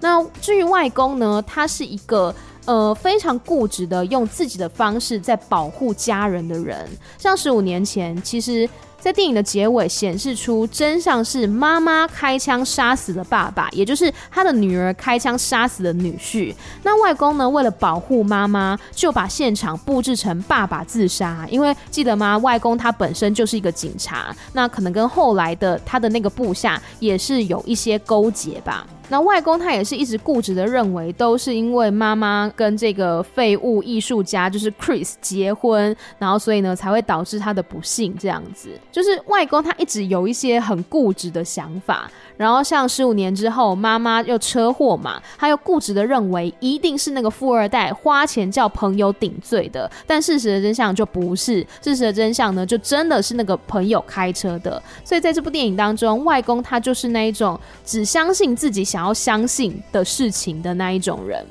[0.00, 2.32] 那至于外公呢，他是一个。
[2.66, 8.68] 呃，非常固执的用自己的方式在保护家人的人，像十五年前，其实，
[9.00, 16.52] 在电影的结尾显示出真相是妈妈开枪杀死了爸爸，也就是他的女儿开枪杀死了女婿。
[16.82, 21.46] 那外公呢，为了保护妈妈，就把现场布置成爸爸自杀。
[21.48, 22.36] 因为记得吗？
[22.38, 28.84] 外公他本身就是一个警察，那可能跟后来的他的那个部下也是有一些勾结吧。
[29.08, 38.70] 那外公他也是一直固执的认为，都是因为妈妈跟这个废物艺术家就是 Chris 结婚，然后所以呢才会导致他的不幸这样子。
[38.90, 42.10] 就是外公他一直有一些很固执的想法。
[42.36, 54.82] 然后像十五年之后，妈妈又车祸嘛，他又固执的认为一定是那个富二代花钱叫朋友顶罪的，但事实的真相就不是，事实的真相呢，就真的是那个朋友开车的。
[55.02, 61.44] 所以在这部电影当中，外公他就是那一种只相信自己想想要相信的事情的那一种人。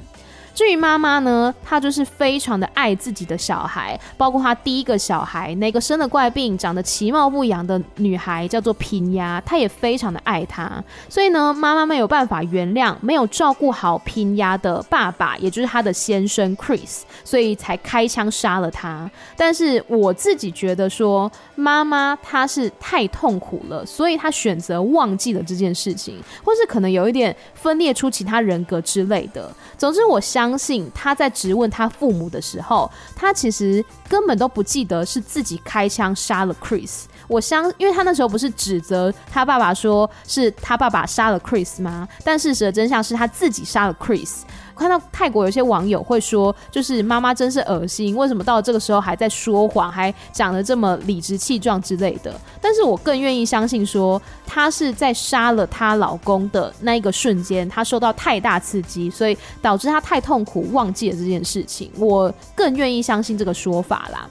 [0.55, 10.81] 至于妈妈呢，她就是非常的爱自己的小孩，包括她第一个小孩那个生了怪病、长得其貌不扬的女孩叫做拼鸭，她也非常的爱她。
[11.09, 19.11] 所以呢，妈妈没有办法原谅没有照顾好拼鸭的爸爸，也就是她的先生 Chris，所以才开枪杀了他。
[19.35, 29.53] 但是我自己觉得说，妈妈她是太痛苦了，所以她选择忘记了这件事情，或是可能有一点分裂出其他人格之类的。
[29.77, 30.44] 总之，我相。
[30.49, 37.05] 相信他在质问他父母的时候，他其实根本都不记得是自己开枪杀了 Chris。
[37.27, 42.07] 我相，因为他那时候不是指责他爸爸说是他爸爸杀了 Chris 吗？
[42.23, 44.41] 但事实的真相是他自己杀了 Chris。
[44.75, 52.33] 看到泰国有些网友会说，就是妈妈真是恶心，为什么到这个时候还在说谎，还讲得这么理直气壮之类的？
[52.61, 61.91] 但是我更愿意相信说，她是在杀了她老公的那一个瞬间，她受到太大刺激，所以导致她太痛苦，忘记了这件事情。
[61.97, 64.29] 我更愿意相信这个说法啦。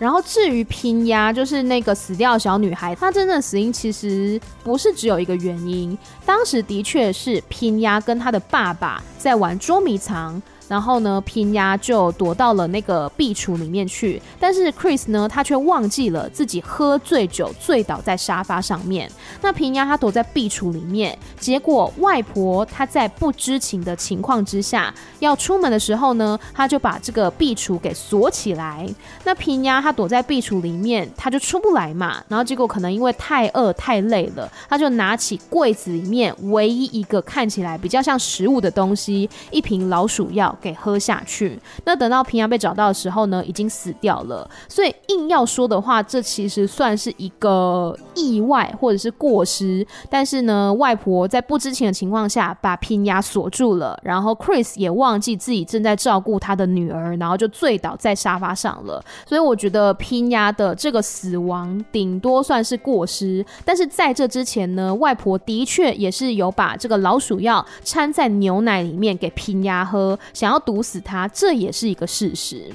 [0.00, 10.40] 然后至于拼鸭，就是那个死掉的小女孩，她真正死因其实不是只有一个原因，当时的确是拼鸭跟她的爸爸在玩捉迷藏。
[10.70, 19.10] 然后呢，拼鸭就躲到了那个壁橱里面去，但是 Chris 呢，他却忘记了自己喝醉酒醉倒在沙发上面。
[19.42, 28.88] 那拼鸭他躲在壁橱里面，结果外婆她在不知情的情况之下要出门的时候呢，他就把这个壁橱给锁起来。
[29.24, 32.22] 那拼鸭他躲在壁橱里面，他就出不来嘛。
[32.28, 40.56] 然后结果可能因为太饿太累了，他就拿起柜子里面唯一一个看起来比较像食物的东西，一瓶老鼠药。
[40.60, 41.58] 给喝下去。
[41.84, 44.48] 那等到平阳被找到的时候呢，已经死掉了。
[44.68, 49.86] 所以硬要说的话，这其实算是一个意外或者是过失。
[50.10, 59.02] 但是呢，外婆在不知情的情况下把拼鸭锁住了，然后 Chris 也忘记自己正在照顾他的女儿，然后就醉倒在沙发上了。
[59.26, 63.44] 所以我觉得拼鸭的这个死亡顶多算是过失。
[63.64, 70.49] 但是在这之前呢，外婆的确也是有把这个老鼠药掺在牛奶里面给拼鸭喝，想。
[70.50, 72.68] 想要毒死他，这也是一个事实。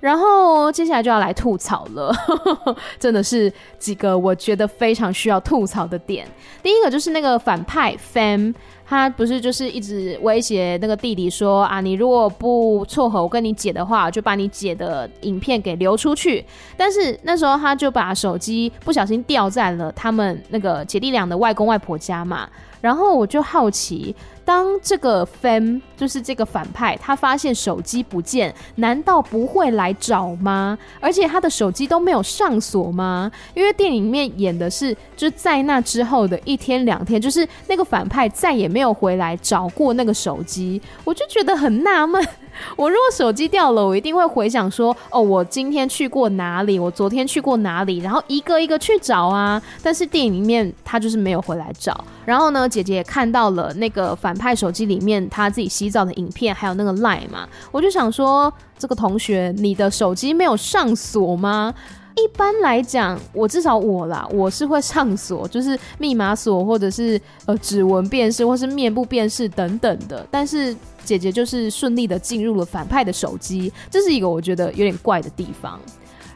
[0.00, 2.14] 然后接下来就要来吐槽了，
[2.98, 6.26] 真的是几个我觉得非常需要吐槽的点。
[6.62, 8.54] 第一个就是那个反派 Fam，
[8.86, 16.44] 他不是就是一直威胁那个弟弟说啊，你如果不撮合我跟你姐的话，就把你姐的影片给流出去。
[16.76, 22.48] 但是那时候他就把手机不小心掉在了他们那个姐弟俩的外公外婆家嘛。
[22.80, 24.14] 然后我就好奇。
[24.44, 30.78] 当这个 Fam 就是这个反派，他发现手机不见，难道不会来找吗？
[31.00, 33.30] 而且他的手机都没有上锁吗？
[33.54, 42.22] 因为电影里面演的是，就在那之后的一天两天，就是那个反派再也没有回来找过那个手机，我就觉得很纳闷。
[42.76, 49.60] 我如果手机掉了，我一定会回想说，哦，我今天去过哪里，我昨天去过哪里，然后一个一个去找啊。
[49.82, 52.04] 但是电影里面他就是没有回来找。
[52.24, 61.74] 然后呢，姐姐也看到了那个反派手机里面他自己洗澡的影片，还有那个 line 嘛，我就想说，这个同学，你的手机没有上锁吗？
[62.16, 70.24] 一般来讲，我至少我啦，我是会上锁，就是密码锁或者是呃指纹辨识或是面部辨识等等的。
[70.30, 75.80] 但是姐姐就是顺利的进入了反派的手机，这是一个我觉得有点怪的地方。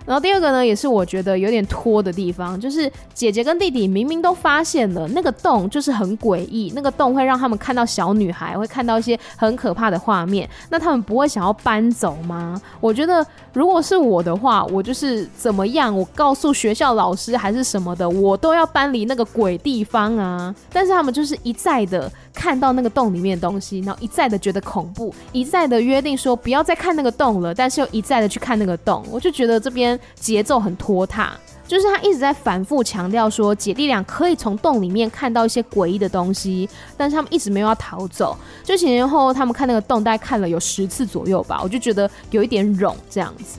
[0.09, 12.59] 然后第二个呢，也是我觉得有点拖的地方，就是姐姐跟弟弟明明都发现了那个洞，就是很诡异，那个洞会让他们看到小女孩，会看到一些很可怕的画面，那他们不会想要搬走吗？
[12.81, 20.55] 我觉得如果是我的话，我就是怎么样，我告诉学校老师还是什么的，我都要搬离那个鬼地方啊！
[20.73, 22.11] 但是他们就是一再的。
[22.35, 31.33] 看到那个洞里面的东西，然后一再的觉得恐怖，一再的约定说不要再看那个洞了，但是又一再的去看那个洞，我就觉得这边节奏很拖沓，
[31.67, 43.59] 就是他一直在反复强调说姐弟俩可以从洞里面看到一些诡异的东西，但是他们一直没有要逃走，就前前后后他们看那个洞大概看了有十次左右吧，我就觉得有一点冗这样子。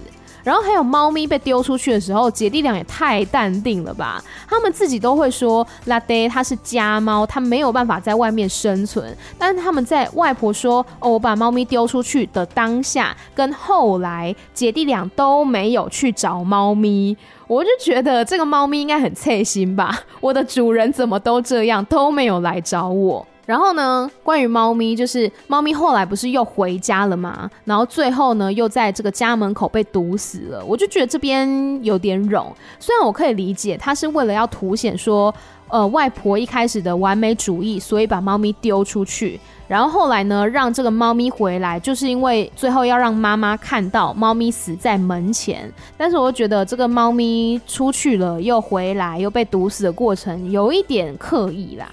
[0.49, 4.19] 然后还有猫咪被丢出去的时候，姐弟俩也太淡定了吧？
[4.47, 9.15] 他们自己都会说拉爹它是家猫，它没有办法在外面生存。
[9.37, 17.15] 但是他们在外婆说哦，我把猫咪丢出去的当下跟后来，姐弟俩都没有去找猫咪。
[17.45, 19.99] 我就觉得这个猫咪应该很脆心吧？
[20.19, 23.27] 我的主人怎么都这样，都没有来找我。
[23.49, 27.49] 然后呢，关于猫咪，就是猫咪后来不是又回家了吗？
[27.65, 30.63] 然后最后呢，又在这个家门口被毒死了。
[30.63, 32.45] 我就觉得这边有点冗。
[32.79, 35.33] 虽然我可以理解，他是为了要凸显说，
[35.67, 39.39] 呃，外婆一开始的完美主义，所以把猫咪丢出去。
[39.67, 45.67] 然后后来呢，让这个猫咪回来，就是因为最后要让妈妈看到猫咪死在门前。
[45.97, 51.89] 但是我觉得这个猫咪出去了又回来又被毒死的过程，有一点刻意啦。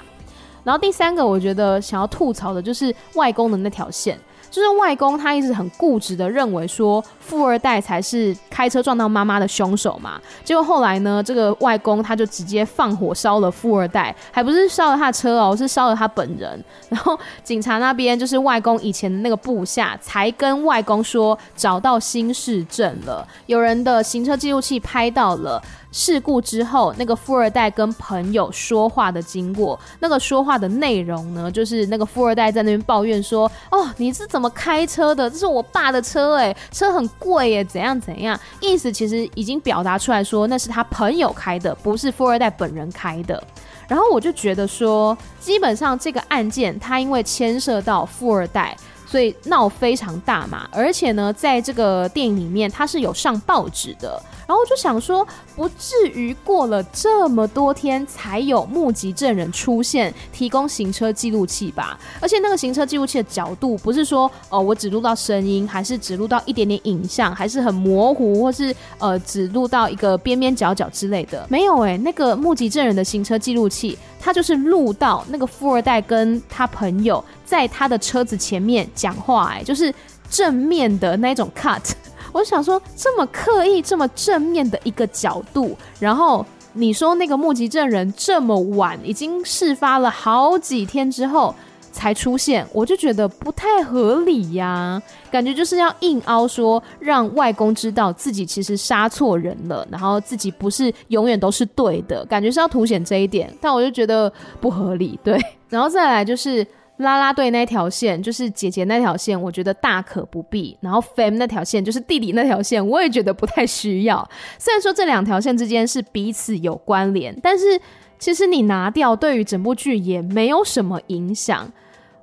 [0.66, 4.18] 然后第三个，我觉得想要吐槽的就是外公的那条线。
[4.48, 16.64] 就是外公他一直很固执的认为说富二代才是开车撞到妈妈的凶手嘛，结果后来呢，这个外公他就直接放火烧了富二代，还不是烧了他车哦，是烧了他本人。
[16.88, 25.62] 然后警察那边就是外公以前的那个部下才跟外公说找到新市镇了，有人的行车记录器拍到了
[25.96, 35.30] 事故之后那个富二代跟朋友说话的经过，那个说话的内容呢，就是那个富二代在那边抱怨说，哦，你是怎么开车的？
[35.30, 38.38] 这是我爸的车诶，车很贵诶，怎样怎样？
[38.60, 43.42] 意思其实已经表达出来说，那是他朋友开的，不是富二代本人开的。
[43.88, 48.76] 然后我就觉得说，基本上这个案件他因为牵涉到富二代。
[49.08, 54.20] 所以闹非常大嘛，而且呢，在这个电影里面，它是有上报纸的。
[54.46, 61.98] 然后我就想说，不至于过了这么多天才有目击证人出现，提供行车记录器吧？
[62.20, 71.44] 而且那个行车记录器的角度，不是说哦，我只录到声音，还是只录到一点点影像，还是很模糊，或是呃，只录到一个边边角角之类的？
[71.48, 73.98] 没有诶、那个目击证人的行车记录器。
[74.18, 79.94] 他就是录到那个富二代跟他朋友在他的车子前面讲话，哎，就是
[80.28, 81.92] 正面的那种 cut。
[82.36, 91.54] 我想说，这么刻意、这么正面的一个角度，然后你说那个目击证人这么晚，已经事发了好几天之后。
[91.92, 104.30] 才出现，我就觉得不太合理呀，感觉就是要硬凹说，让外公知道自己其实杀错人了，然后自己不是永远都是对的，感觉是要凸显这一点，但我就觉得
[104.60, 105.40] 不合理，对。
[105.70, 106.66] 然后再来就是
[106.98, 110.76] 拉拉队那条线，就是姐姐那条线，我觉得大可不必。
[110.80, 114.28] 然后 Fam 那条线，就是弟弟那条线，我也觉得不太需要。
[114.58, 117.80] 虽然说这两条线之间是彼此有关联，但是
[118.18, 121.70] 其实你拿掉，对于整部剧也没有什么影响。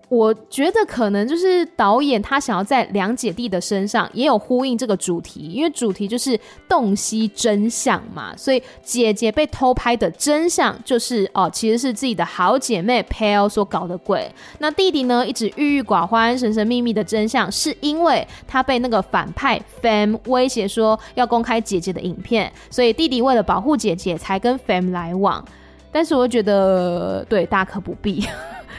[0.10, 6.40] 我觉得可能就是导演他想要在两姐弟的身上也有呼应这个主题，因为主题就是
[6.70, 14.32] 洞悉真相嘛，所以姐姐被偷拍的真相就是哦，其实是自己的好姐妹 Pale 所搞的鬼。
[14.60, 25.44] 那弟弟呢，一直郁郁寡欢、神神秘秘的真相，是因为他被那个反派 Fam 威胁说要公开姐姐的影片，所以弟弟为了保护姐姐才跟 Fam 来往。
[25.92, 28.24] 但是我觉得对，大可不必。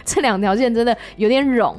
[0.05, 1.74] 这两条线真的有点冗。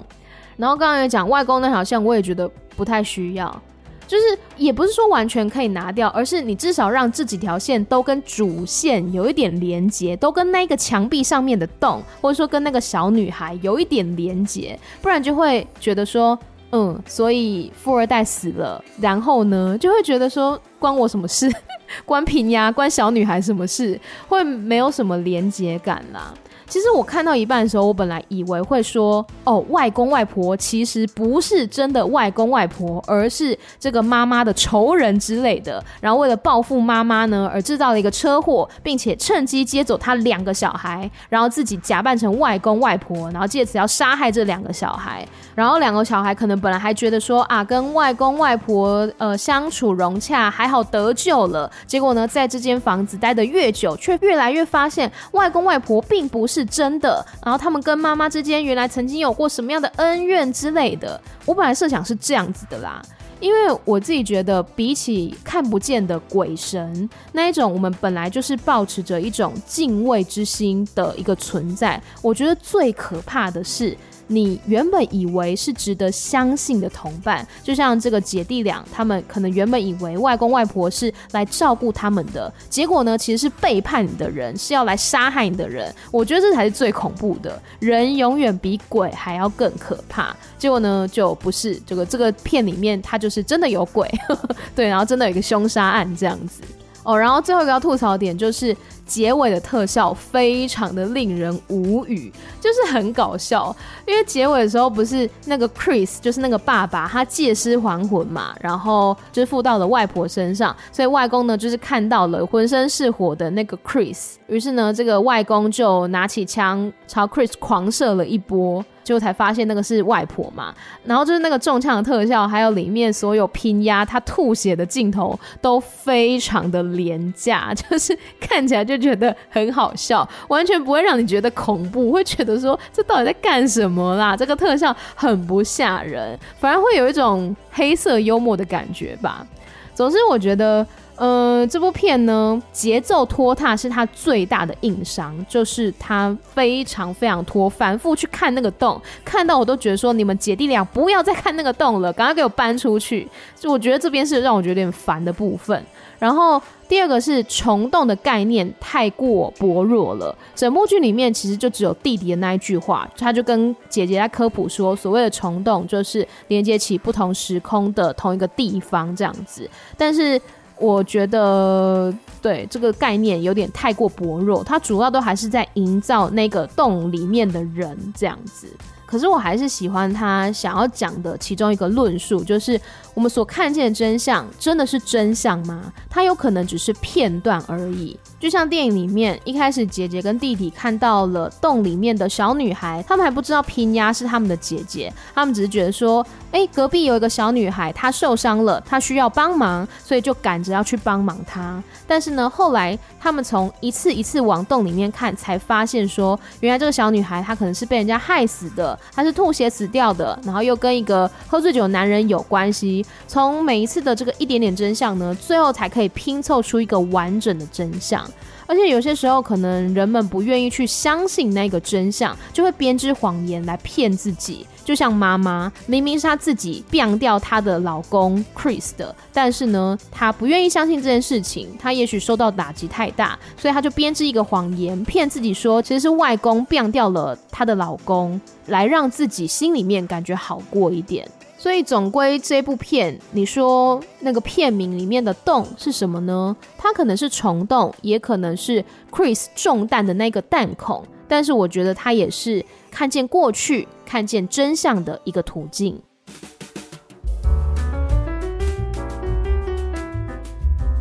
[0.58, 3.62] 然后刚刚也讲外公那条线，我也觉得不太需要。
[4.08, 4.24] 就是
[4.56, 16.38] 也不是说完全可以拿掉，而是你至少让这几条线都跟主线有一点连接，都跟那个墙壁上面的洞，或者说跟那个小女孩有一点连接，不然就会觉得说，
[16.72, 21.52] 嗯，所以富二代死了，然后呢，就会觉得说关我什么事？
[22.06, 24.00] 关平呀，关小女孩什么事？
[24.28, 26.32] 会没有什么连接感啦。
[26.68, 35.84] 其实我看到一半的时候，我本来以为会说，哦，外公外婆其实不是真的外公外婆，而是这个妈妈的仇人之类的。
[36.02, 45.24] 然后为了报复妈妈呢，而制造了一个车祸，并且趁机接走他两个小孩，然后自己假扮成外公外婆，然后借此要杀害这两个小孩。
[45.54, 51.72] 然后两个小孩可能本来还觉得说啊，跟外公外婆呃相处融洽，还好得救了。
[51.86, 56.55] 结果呢，在这间房子待得越久，却越来越发现外公外婆并不是。
[56.56, 61.20] 是真的，然后他们跟妈妈之间原来曾经有过什么样的恩怨之类的。
[61.46, 63.02] 我本来设想是这样子的啦，
[63.42, 72.02] 因为我自己觉得，比起看不见的鬼神那一种，我们本来就是抱持着一种敬畏之心的一个存在。
[72.22, 73.98] 我觉得最可怕的是。
[74.28, 85.94] 你原本以为是值得相信的同伴，就像这个姐弟俩，他们可能原本以为外公外婆是来照顾他们的，结果呢，其实是背叛你的人，是要来杀害你的人。
[86.12, 90.36] 我觉得这才是最恐怖的，人永远比鬼还要更可怕。
[90.58, 94.10] 结果呢，就不是这个这个片里面，他就是真的有鬼，
[94.76, 96.62] 对，然后真的有一个凶杀案这样子。
[97.06, 98.76] 哦，然后最后一个要吐槽点就是。
[99.06, 103.74] 结尾的特效非常的令人无语，就是很搞笑。
[104.08, 118.84] 因为结尾的时候不是那个 Chris，就是那个爸爸，他借尸还魂嘛，然后就是附到了外婆身上，所以外公呢就是看到了浑身是火的那个 Chris，于是呢这个外公就拿起枪朝 Chris 狂射了一波。
[119.06, 120.74] 就才发现那个是外婆嘛，
[121.06, 134.36] 然后就是那个中枪的特效，还有里面所有拼压他吐血的镜头都非常的廉价， 就是看起来就觉得很好笑，完全不会让你觉得恐怖，会觉得说这到底在干什么啦？
[134.36, 139.46] 这个特效很不吓人，反而会有一种黑色幽默的感觉吧。
[139.94, 140.86] 总之，我觉得。
[141.18, 153.26] 呃，这部片呢，节奏拖沓是它最大的硬伤，就是它非常非常拖，反复去看那个洞，看到我都觉得说，你们姐弟俩不要再看那个洞了，赶快给我搬出去。
[153.58, 155.82] 就我觉得这边是让我觉得有点烦的部分。
[156.20, 170.42] 然后第二个是虫洞的概念太过薄弱了，整部剧里面其实就只有弟弟的那一句话，他就跟姐姐在科普说，所谓的虫洞就是连接起不同时空的同一个地方这样子，但是。
[170.78, 178.68] 我觉得对这个概念有点太过薄弱，它主要都还是在营造那个洞里面的人这样子。
[179.06, 182.80] 可是我还是喜欢他想要讲的其中一个论述，就是
[183.14, 185.94] 我们所看见的真相真的是真相吗？
[186.10, 188.20] 它有可能只是片段而已。
[188.46, 201.84] 就像电影里面一开始，姐姐跟弟弟看到了洞里面的小女孩，他们还不知道拼鸭是他们的姐姐，他们只是觉得说，哎，隔壁有一个小女孩，她受伤了，她需要帮忙，所以就赶着要去帮忙她。
[202.06, 208.96] 但是呢，后来他们从一次一次往洞里面看，才发现说，原来这个小女孩她可能是被人家害死的。
[209.12, 213.04] 她是吐血死掉的，然后又跟一个喝醉酒的男人有关系。
[213.28, 218.24] 从每一次的这个一点点真相呢，最后才可以拼凑出一个完整的真相。
[218.68, 224.66] 而且有些时候，可能人们不愿意去相信那个真相，就会编织谎言来骗自己。
[224.84, 231.76] 就像妈妈，明明是她自己毙掉她的老公 Chris 的，但是呢，她不愿意相信这件事情。
[231.80, 241.28] 她也许受到打击太大，所以她就编织一个谎言，骗自己说其实是外公毙掉了她的老公，来让自己心里面感觉好过一点。
[241.66, 246.56] 所以总归这部片，你说那个片名里面的洞是什么呢？
[246.78, 251.04] 它可能是虫洞，也可能是 Chris 中弹的那个弹孔。
[251.28, 256.00] 但是我觉得它也是看见过去、看见真相的一个途径。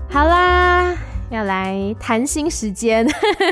[0.09, 0.97] 好啦，
[1.29, 3.07] 要来谈心时间，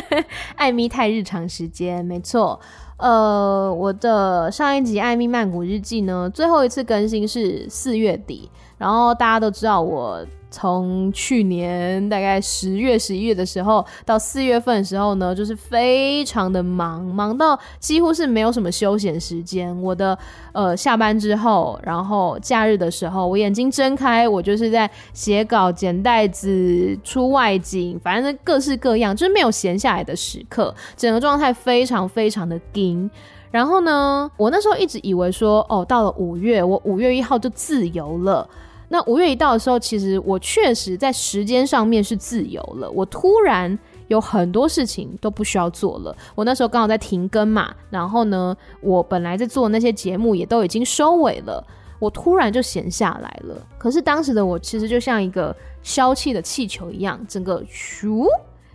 [0.56, 2.58] 艾咪太日常时间，没错。
[3.02, 8.48] 呃，我的上一集《艾米曼谷日记》呢，最后一次更新是四月底，
[8.78, 10.24] 然后大家都知道我。
[10.52, 19.76] 从去年大概十月、十一月的时候到四月份的时候呢，就是非常的忙，忙到几乎是没有什么休闲时间。
[19.82, 20.16] 我的
[20.52, 30.74] 呃下班之后，然后假日的时候，我眼睛睁开，我就是在写稿、剪袋子、出外景，反正各式各样，就是没有闲下来的时刻。
[30.96, 33.10] 整个状态非常非常的紧。
[33.50, 38.48] 然后呢，我那时候一直以为说，哦，到了五月，我五月一号就自由了。
[38.92, 42.90] 那五月一到的时候，其实我确实在时间上面是自由了。
[42.90, 43.78] 我突然
[44.08, 46.14] 有很多事情都不需要做了。
[46.34, 51.66] 我那时候刚好在停更嘛，然后呢，我本来在做那些节目也都已经收尾了。
[51.98, 53.66] 我突然就闲下来了。
[53.78, 58.26] 可是当时的我其实就像一个消气的气球一样，整个咻。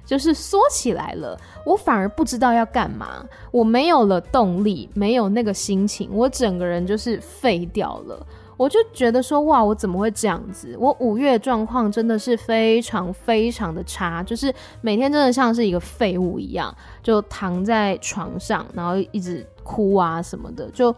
[0.04, 8.26] 就是缩起来了，我反而不知道要干嘛，我没有了动力，没有那个心情，我整个人就是废掉了。
[8.58, 10.76] 我就觉得说，哇，我怎么会这样子？
[10.80, 20.94] 我五月状况真的是非常非常的差，就是每天真的像是一个废物一样，就躺在床上，然后一直哭啊什么的，就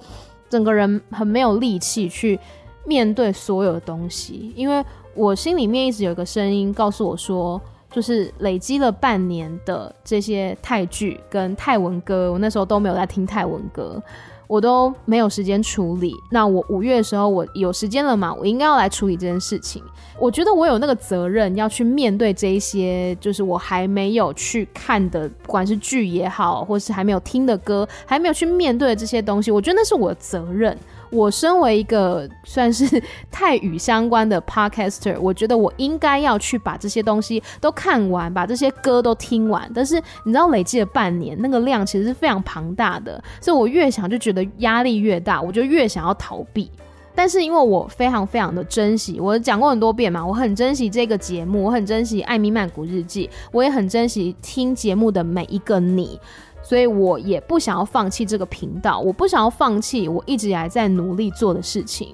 [0.49, 2.39] 整个人很没有力气去
[2.85, 4.83] 面对所有的东西，因为
[5.13, 7.61] 我心里面一直有一个声音告诉我说。
[7.91, 13.99] 就是累积了半年的这些泰剧跟泰文歌，我那时候都没有在听泰文歌，
[14.49, 16.15] 我都没有时间处理。
[16.31, 19.83] 那我五月的时候，我有时间了嘛，我应该要来处理这件事情。
[20.19, 30.75] 我觉得我有那个责任要去面对这一些，就是我还没有去看的，不管是剧也好，或是还没有听的歌，还没有去面对的这些东西，我觉得那是我的责任。
[31.11, 33.01] 我身为一个算是
[33.31, 39.69] 泰语相关的 podcaster，我觉得我应该要去把这些东西都看完，把这些歌都听完。
[39.73, 46.69] 但是你知道，累积了半年，那个量其实是非常庞大的，所以我越想就觉得压力越大，我就越想要逃避。
[47.15, 56.17] 但是因为我非常非常的珍惜，我讲过很多遍嘛，我很珍惜这个节目，我很珍惜《艾米曼谷日记》，我也很珍惜听节目的每一个你。
[56.69, 62.13] 所以我也不想要放弃这个频道，我不想要放弃我一直以来在努力做的事情。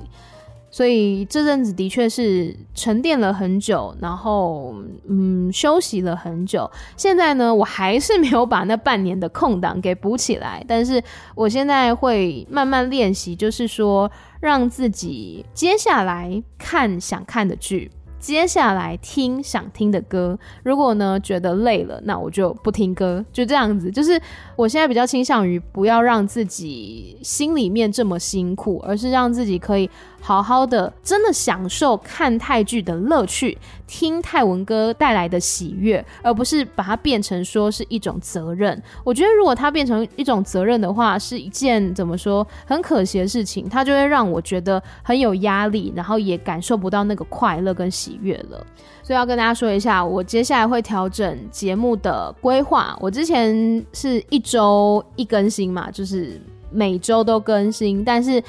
[0.71, 4.73] 所以这阵子的确是沉淀了很久，然后
[5.09, 6.71] 嗯休息了很久。
[6.95, 11.03] 现在呢，我还是没有把那半年的空档给补起来，但是
[11.35, 17.91] 我现在会慢慢练习，就是说让自己接下来看想看的剧。
[18.25, 23.91] 接下来听想听的歌，如果呢觉得累了，那我就不听歌，就这样子。
[23.91, 24.19] 就是
[24.55, 29.87] 我现在比较倾向于不要让自己心里面这么辛苦，而是让自己可以。
[30.19, 33.55] 好好的，真的享受看泰剧的乐趣，
[33.87, 38.81] 听泰文歌带来的喜悦，而不是把它变成说是一种责任。
[39.03, 48.65] 我觉得如果它变成一种责任的话，是一件怎么说很可惜的事情，它就会让我觉得很有压力，然后也感受不到那个快乐跟喜悦了。
[49.03, 52.97] 所以要跟大家说一下，我接下来会调整节目的规划。
[52.99, 58.43] 我之前是一周一更新嘛，就是每周都更新，但是。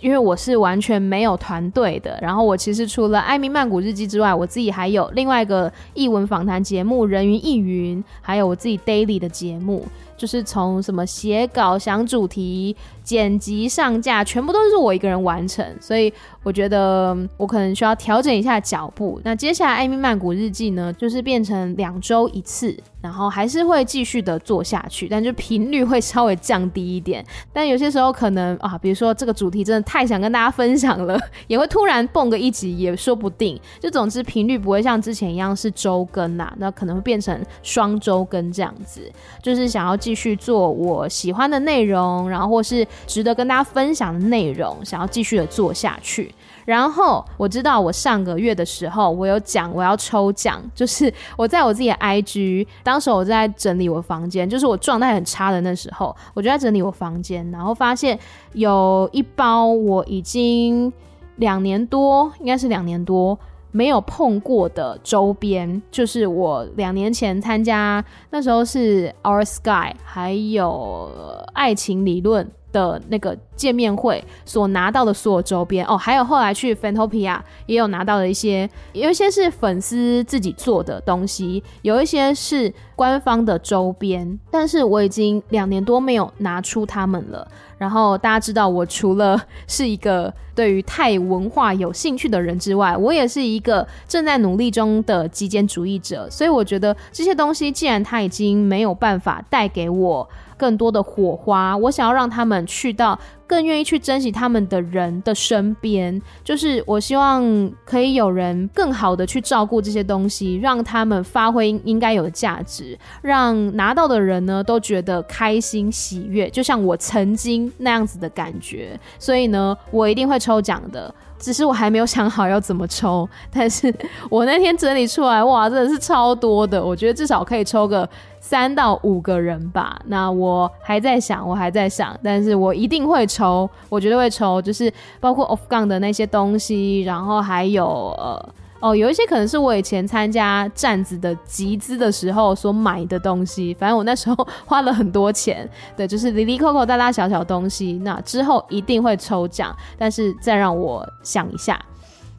[0.00, 9.86] 因为我是完全没有团队的，然后我其实除了《艾米曼谷日记》之外，我自己还有另外一个译文访谈节目《人云亦云》，还有我自己 daily 的节目。
[10.20, 16.12] 就是从什么写稿、想主题、剪辑、上架，全部都是我一个人完成，所以
[16.42, 19.18] 我觉得我可能需要调整一下脚步。
[19.24, 27.24] 那接下来《艾米曼谷日记》呢，就是变成两周一次，然后还是会继续的做下去，但就频率会稍微降低一点。
[27.50, 33.58] 但有些时候可能啊，比如说这个主题真的太想跟大家分享了，也会突然蹦个一集，也说不定。
[33.80, 39.00] 就总之频率不会像之前一样是周更呐，那可能会变成双周更这样子，
[39.42, 46.34] 就是想要继继续做我喜欢的内容，然后或是值得跟大家分享的内容，想要继续的做下去。
[46.64, 58.18] 然后我知道我上个月的时候，我有讲我要抽奖，就是我在我自己的 IG，当时我在整理我房间，就是我状态很差的那时候，我就在整理我房间，然后发现
[58.54, 60.92] 有一包我已经
[61.36, 63.38] 两年多，应该是两年多。
[63.72, 71.10] 没有碰过的周边，就是我两年前参加，那时候是 Our Sky，还有
[71.52, 87.46] 爱情理论的那个见面会所拿到的所有周边哦，还有后来去 Fantopia 也有拿到的一些，有一些是粉丝自己做的东西，有一些是官方的周边，但是我已经两年多没有拿出它们了。
[87.80, 100.28] 然后大家知道，我除了是一个对于泰文化有兴趣的人之外，我也是一个正在努力中的极简主义者，所以我觉得这些东西既然他已经没有办法带给我。
[100.60, 107.42] 更多的火花，我想要让他们去到更愿意去珍惜他们的人的身边，就是我希望
[107.86, 119.00] 可以有人更好的去照顾这些东西，让他们发挥应该有的价值，让拿到的人呢都觉得开心喜悦，就像我曾经那样子的感觉。
[119.18, 121.12] 所以呢，我一定会抽奖的。
[121.40, 123.28] 只是我还没有想好要怎么抽。
[123.52, 123.92] 但是
[124.28, 129.98] 我那天整理出来，哇，真的是超多的，我觉得至少可以抽个三到五个人吧。
[130.06, 137.86] 那我还在想，我还在想，但是我一定会抽，我绝对会抽，就是包括 off gun 的那些东西，然后还有
[138.18, 138.54] 呃。
[138.80, 148.00] 哦，有一些可能是我以前参加站子的集资的时候所买的东西，反正我那时候花了很多钱，对，就是里里扣扣大大小小东西。
[148.02, 151.78] 那之后一定会抽奖，但是再让我想一下。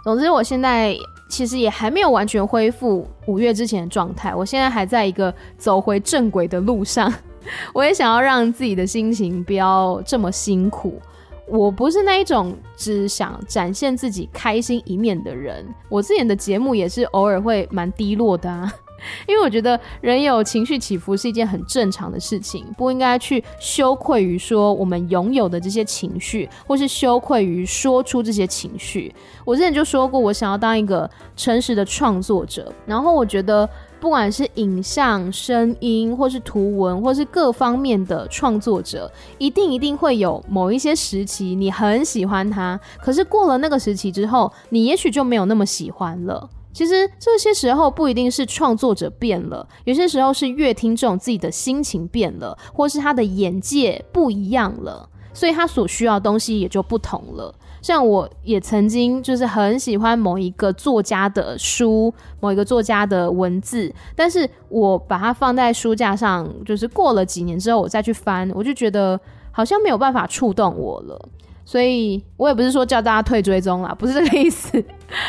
[0.04, 0.96] 总之，我现在
[1.30, 7.14] 其实也还没有完全恢复五月之前的状态，我现在还在一个走回正轨的路上。
[7.74, 11.00] 我也想要让自己的心情不要这么辛苦。
[11.52, 18.72] 我不是那一种只想展现自己开心一面的人，我之前的节目也是偶尔会蛮低落的啊，
[19.28, 29.14] 因为我觉得人有情绪起伏是一件很正常的事情，不应该去羞愧于说我们拥有的这些情绪，或是羞愧于说出这些情绪。
[29.44, 33.70] 我之前就说过，我想要当一个诚实的创作者，然后我觉得。
[34.02, 46.50] 不管是影像、声音，或是图文，或是各方面的创作者，一定一定会有某一些时期你很喜欢他，可是过了那个时期之后，你也许就没有那么喜欢了。
[46.74, 57.54] 其实这些时候不一定是创作者变了，有些时候是乐听众自己的心情变了，或是他的眼界不一样了，所以他所需要的东西也就不同了。
[57.82, 69.20] 像我也曾经就是很喜欢某一个作家的书，某一个作家的文字，但是我把它放在书架上，就是过了几年之后我再去翻，我就觉得
[69.52, 71.30] 好像没有办法触动我了。
[71.64, 74.84] 所以我也不是说叫大家退追踪啦， 不是这个意思，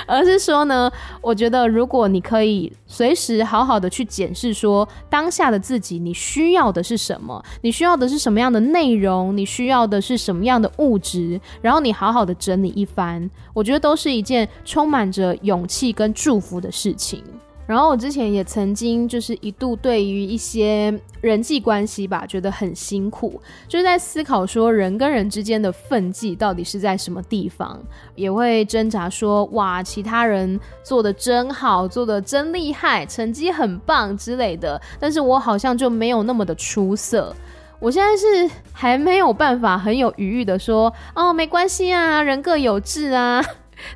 [0.06, 7.42] 而是说呢，我觉得如果你可以随时好好的去检视说当下的自己，你需要的是什么？
[7.60, 9.36] 你需要的是什么样的内容？
[9.36, 11.40] 你需要的是什么样的物质？
[11.60, 17.22] 然后你好好的整理一番，我觉得都是一件充满着勇气跟祝福的事情。
[17.72, 20.92] 然后我之前也曾经就是一度对于一些
[21.22, 27.80] 人际关系吧，觉得很辛苦，就是在思考说人跟人之间的分际到底是在什么地方，
[28.14, 37.34] 也会挣扎说哇，其他人做得真好，做得真厉害，成绩很棒之类的，但是我好像就没有那么的出色。
[37.80, 43.42] 我现在是还没有办法很有余裕的说哦，没关系啊，人各有志啊。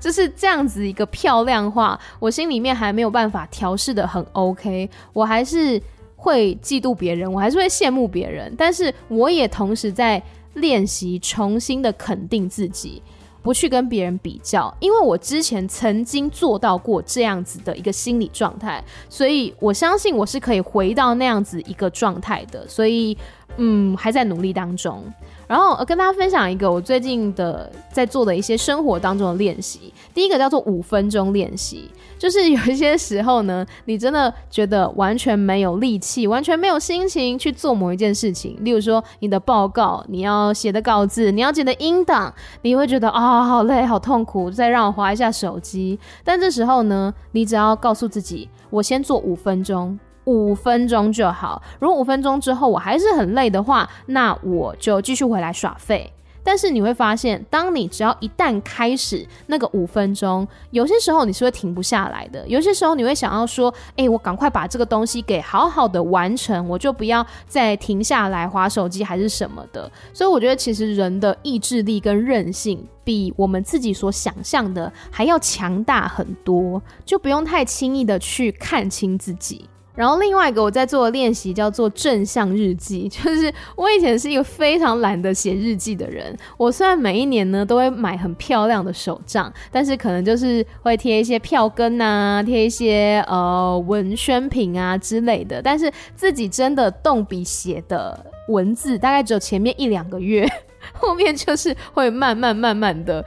[0.01, 5.80] 就是这样子一个漂亮话，我心里面还没有办法调试得很 OK，我还是
[6.16, 10.22] 会嫉妒别人，我还是会羡慕别人，但是我也同时在
[10.55, 13.03] 练习重新的肯定自己，
[13.43, 23.16] 不去跟别人比较，因为我之前曾经做到过这样子的一个心理状态，所以我相信我是可以回到那样子一个状态的，所以
[23.59, 25.05] 嗯，还在努力当中。
[25.47, 29.92] 然后跟大家分享一个我最近的在做的一些生活当中的练习。
[30.12, 38.57] 第一个叫做五分钟练习，就是有一些时候呢，你真的觉得完全没有力气，完全没有心情去做某一件事情。
[38.61, 42.32] 例如说你的报告，你要写的稿子，你要剪的音档，
[42.62, 45.99] 你会觉得啊、好累，好痛苦，再让我滑一下手机。
[46.24, 49.99] 但这时候呢，你只要告诉自己，我先做五分钟。
[50.26, 51.60] 五分钟就好。
[51.80, 56.12] 如果五分钟之后我还是很累的话，那我就继续回来耍废。
[56.48, 62.46] 但是你会发现，当你只要一旦开始那个五分钟，有些时候你是会停不下来的。
[62.46, 79.68] 有些时候你会想要说：“欸，我赶快把这个东西给好好的完成，我就不要再停下来划手机还是什么的。”所以我觉得，其实人的意志力跟韧性比我们自己所想象的还要强大很多，就不用太轻易的去看清自己。
[79.97, 86.36] 然后另外一个我在做的练习叫做正向日记， 就是我以前是一个非常懒得写日记的人。
[86.57, 95.62] 我虽然每一年呢都会买很漂亮的手账，但是可能就是会贴一些票根啊，贴一些呃文宣品啊之类的。
[95.62, 100.47] 但是自己真的动笔写的文字，大概只有前面一两个月，
[100.92, 103.24] 后面就是会慢慢慢慢的。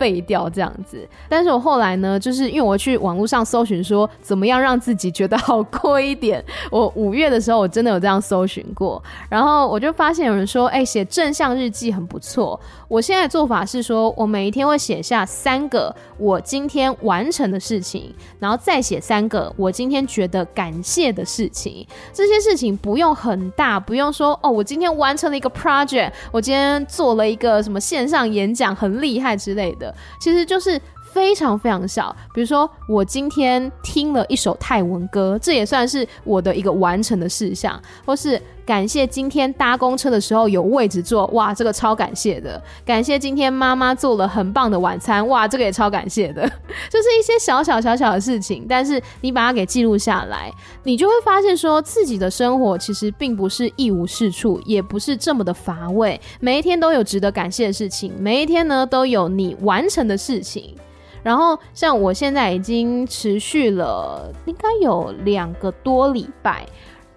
[0.00, 6.42] 废掉这样子，但是我后来呢，就是因为我去网络上搜寻说怎么样让自己觉得好过一点。
[6.72, 12.58] 我五月的时候我真的有这样搜寻过，然后我就发现有人说，哎、写正向日记很不错。
[12.88, 21.86] 我现在做法是说，我每一天会写下三个我今天完成的事情，然后再写三个我今天觉得感谢的事情。
[22.12, 29.89] 这些事情不用很大，不用说哦，我今天完成了一个 project，我今天做了一个什么线上演讲很厉害之类的。
[30.20, 30.80] 其实就是
[31.12, 38.40] 非常非常小，比如说我今天听了一首泰文歌，这也算是我的一个完成的事项，或是
[38.70, 42.62] 感谢今天搭公车的时候有位置坐，哇，这个超感谢的。
[42.84, 46.42] 感谢今天妈妈做了很棒的晚餐，哇，这个也超感谢的。
[46.88, 50.52] 就是一些小小小小的事情，但是你把它给记录下来，
[50.84, 56.20] 你就会发现说自己的生活其实并不是一无是处，也不是这么的乏味。
[56.38, 60.76] 每一天都有值得感谢的事情，每一天呢都有你完成的事情。
[61.22, 66.64] 然后，像我现在已经持续了应该有两个多礼拜，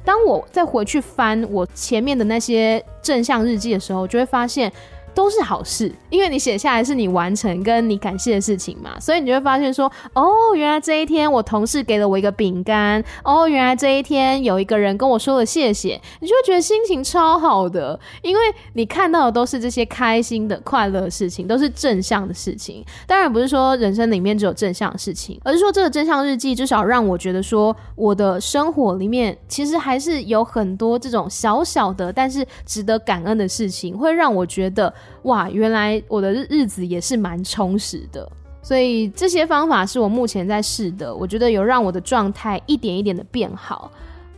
[0.05, 4.71] 当我再回去翻我前面的那些正向日记的时候，就会发现。
[5.15, 18.41] 都是好事，因为你写下来是你完成跟你感谢的事情嘛，所以你就会发现说，哦，原来这一天我同事给了我一个饼干，哦，原来这一天有一个人跟我说了谢谢，你就会觉得心情超好的，因为
[18.73, 22.83] 你看到的都是这些开心的、快乐的事情，都是正向的事情。
[23.07, 34.93] 当然不是说人生里面只有正向的事情，而是说这个正向日记至少让我觉得说，我的生活里面其实还是有很多这种小小的，但是值得感恩的事情，会让我觉得。
[35.23, 38.29] 哇，原来我的日子也是蛮充实的，
[38.61, 43.91] 所以这些方法是我目前在试的，我觉得有让我的状态一点一点的变好。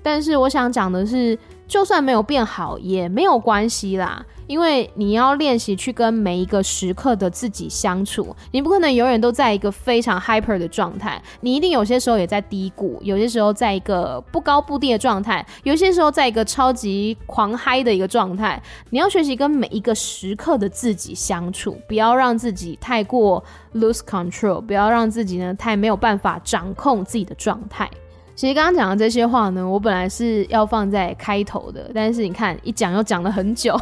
[0.05, 1.35] 但是我想讲的是，
[1.67, 4.23] 就算没有变好也没有关系啦。
[4.45, 18.61] 因为你要练习去跟每一个时刻的自己相处，你不可能永远都在一个非常 hyper 的状态，你一定有些时候也在低谷，有些时候在一个不高不低的状态，有些时候在一个超级狂嗨的一个状态。
[18.91, 23.43] 你要学习跟每一个时刻的自己相处，不要让自己太过
[23.73, 27.89] lose control，不要让自己呢太没有办法掌控自己的状态。
[28.35, 33.79] 其实刚刚讲的这些话呢，我本来是要放在开头的，但是你看一讲又讲了很久，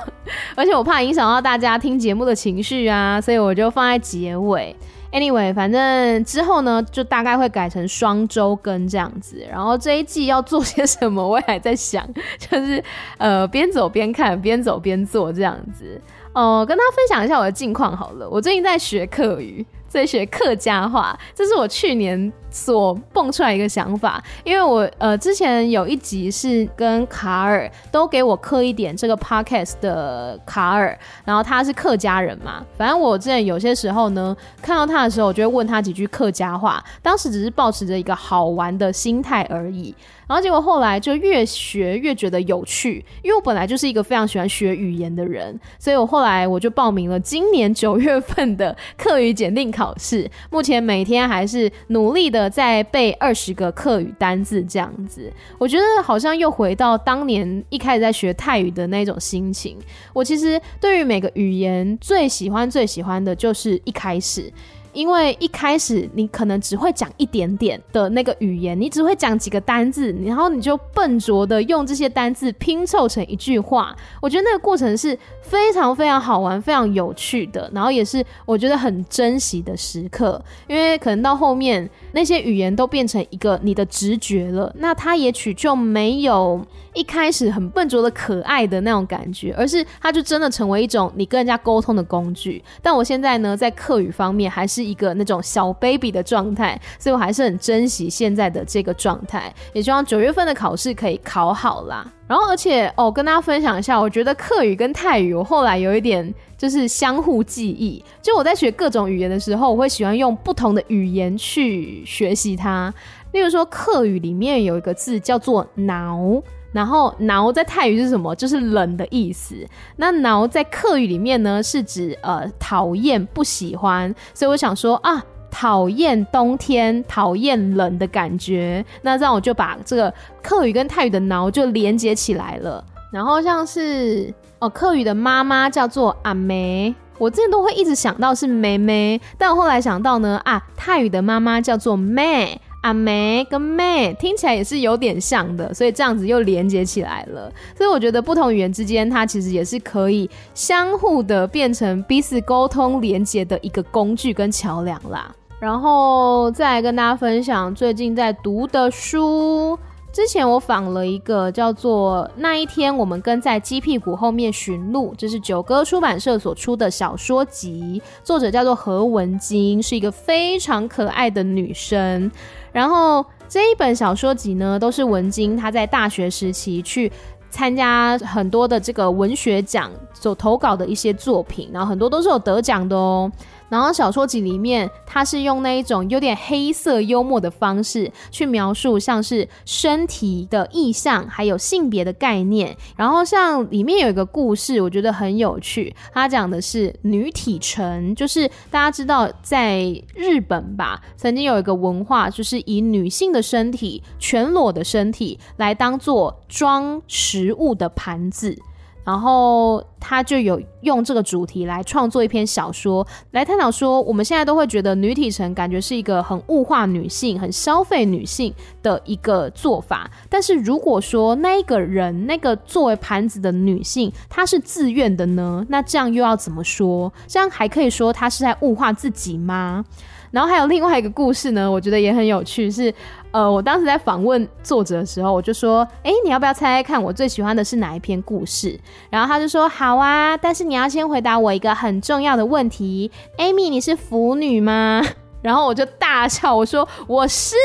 [0.56, 4.76] 而且我怕影响到大家听节目的情绪啊， 所以我就放在结尾。
[5.12, 9.44] Anyway，反正之后呢，就大概会改成双周更这样子。
[9.52, 12.84] 然后这一季要做些什么，我也还在想，就是
[13.18, 16.00] 呃边走边看，边走边做这样子。
[16.34, 19.66] 哦、跟大家分享一下我的近况好了，我最近在学客语。
[19.94, 39.94] 在学客家话，这是我去年所蹦出来一个想法，因为我呃之前有一集是跟卡尔都给我刻一点这个 podcast 的卡尔，然后他是客家人嘛，反正我之前有些时候呢看到他的时候，我就会问他几句客家话，当时只是抱持着一个好玩的心态而已。
[40.28, 50.30] 然后结果后来就越学越觉得有趣，因为我本来就是一个非常喜欢学语言的人，所以我后来我就报名了今年 九月份的客语检定考试。
[50.50, 59.78] 目前每天还是努力的在背二十个客语单字这样子，我觉得好像又回到当年一开始在学泰语的那种心情。
[60.14, 64.52] 我其实对于每个语言最喜欢最喜欢的就是一开始。
[64.94, 73.96] 因为一开始你可能只会讲一点点的那个语言，你只会讲几个单字，然后你就笨拙的用这些单字拼凑成一句话。
[74.22, 80.42] 我觉得那个过程是非常非常好玩、非常有趣的，然后也是我觉得很珍惜的时刻。
[80.68, 92.64] 因为可能到后面那些语言都变成一个你的直觉了，那它也许就没有一开始很笨拙的可爱的那种感觉，而是它就真的成为一种你跟人家沟通的工具。
[92.82, 94.84] 但我现在呢，在课语方面还是。
[94.84, 102.06] 一个那种小 baby 的状态，所以我还是很珍惜现在的这个状态，也希望九月份的考试可以考好啦。
[102.34, 108.04] 然后，而且哦，跟大家分享一下，我觉得客语跟泰语，我后来有一点就是相互记忆。
[108.24, 112.92] 就我在学各种语言的时候，我会喜欢用不同的语言去学习它。
[113.34, 116.42] 例如说，客语里面有一个字叫做“挠”。
[116.74, 118.34] 然后“挠”在泰语是什么？
[118.34, 119.56] 就是冷的意思。
[119.98, 124.12] 那“挠”在客语里面呢，是指呃讨厌、不喜欢。
[124.34, 125.24] 所以我想说啊，
[125.54, 128.84] 讨厌冬天，讨厌冷的感觉。
[129.04, 132.84] 那这样我就把这个客语跟泰语的“挠”就连接起来了。
[133.12, 142.60] 然后像是哦，客语的妈妈叫做阿梅，我之前都会一直想到是妹妹，但我后来想到呢，啊，泰语的妈妈叫做妹。
[142.82, 147.50] 阿梅跟妹听起来也是有点像的，所以这样子又连接起来了。
[147.78, 155.34] 所以我觉得不同语言之间，它其实也是可以相互的变成彼此沟通连接的一个工具跟桥梁啦。
[155.64, 159.80] 然后再来跟大家分享最近在读的书。
[160.12, 172.30] 之前我访了一个叫做《那一天我们跟在鸡屁股后面寻路》，这是九歌出版社所出的小说集，作者叫做何文晶，是一个非常可爱的女生。
[172.74, 177.10] 然后这一本小说集呢，都是文晶她在大学时期去
[177.50, 183.32] 参加很多的这个文学奖所投稿的一些作品，然后很多都是有得奖的哦。
[183.74, 192.78] 然后小说集里面，它是用那一种有点黑色幽默的方式去描述，像是身体的意象，还有性别的概念。
[192.96, 199.82] 然后像里面有一个故事，我觉得很有趣，它讲的是女体城，就是大家知道在
[200.14, 208.56] 日本吧，曾经有一个文化，就是以女性的身体、全裸的身体来当做装食物的盘子。
[209.04, 220.10] 然后他就有用这个主题来创作一篇小说，来探讨说，我们现在都会觉得女体城感觉是一个很物化女性、很消费女性的一个做法。
[220.30, 225.66] 但是如果说那一个人，那个作为盘子的女性，她是自愿的呢？
[225.70, 227.12] 那这样又要怎么说？
[227.28, 229.84] 这样还可以说她是在物化自己吗？
[230.32, 232.92] 然后还有另外一个故事呢，我觉得也很有趣，是
[233.34, 238.80] 呃，我当时在访问作者的时候，我就说，哎，你要不要猜猜看我最喜欢的是哪一篇故事？
[239.10, 243.10] 然后他就说，好啊，但是你要先回答我一个很重要的问题
[243.40, 245.02] ，Amy，你是腐女吗？
[245.42, 247.56] 然后我就大笑，我说我是，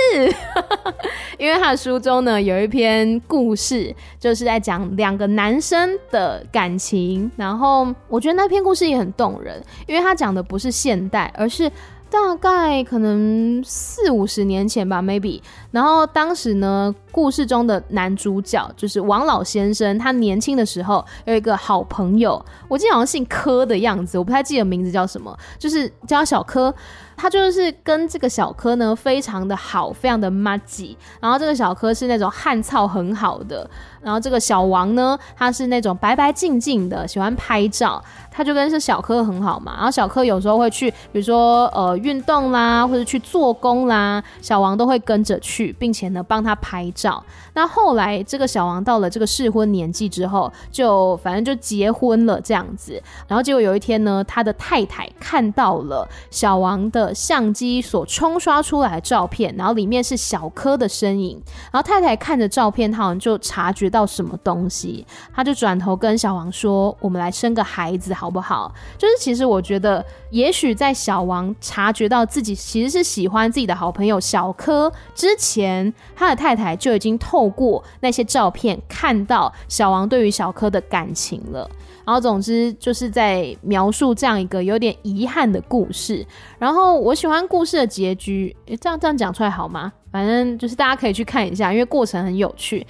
[1.39, 11.71] 因为他的书中呢有一篇故事，就是在讲两个男生的感情，然后我觉得那篇故事也很动人，因为他讲的不是现代，而是。
[12.11, 15.41] 大概可能四五十年前吧，maybe。
[15.71, 26.75] 然后当时呢，故事中的男主角就是王老先生，他年轻的时候有一个好朋友，我记得好像姓柯的样子，我不太记得名字叫什么，就是叫小柯。
[27.21, 30.97] 他就是跟这个小柯呢非常的好，非常的麻吉。
[31.21, 33.69] 然后这个小柯是那种汉草很好的，
[34.03, 38.03] 然后这个小王呢，他是那种白白净净的，喜欢拍照。
[38.30, 39.74] 他就跟是小柯很好嘛。
[39.74, 47.20] 然后小柯有时候会去，比如说呃运动啦，或者去做工啦，小王都会跟着去，并且呢帮他拍照。
[47.55, 53.03] 那后来这个小王到了这个适婚年纪之后，就反正就结婚了这样子。
[53.26, 57.12] 然后结果有一天呢，他的太太看到了小王的。
[57.28, 61.42] 相机所冲刷出来的照片，然后里面是小柯的身影。
[61.72, 81.68] 然后太太看着照片，他好像就察觉到到什么东西，他就转头跟小王说：“我们来生个孩子好不好？”就是其实我觉得，也许在小王察觉到自己其实是喜欢自己的好朋友小柯之前，他的太太就已经透过那些照片看到小王对于小柯的感情了。
[82.05, 86.24] 然后，总之就是在描述这样一个有点遗憾的故事。
[86.59, 89.92] 然后，我喜欢故事的结局，这样这样讲出来好吗？
[90.11, 92.86] 反正就是大家可以去看一下，因为过程很有趣。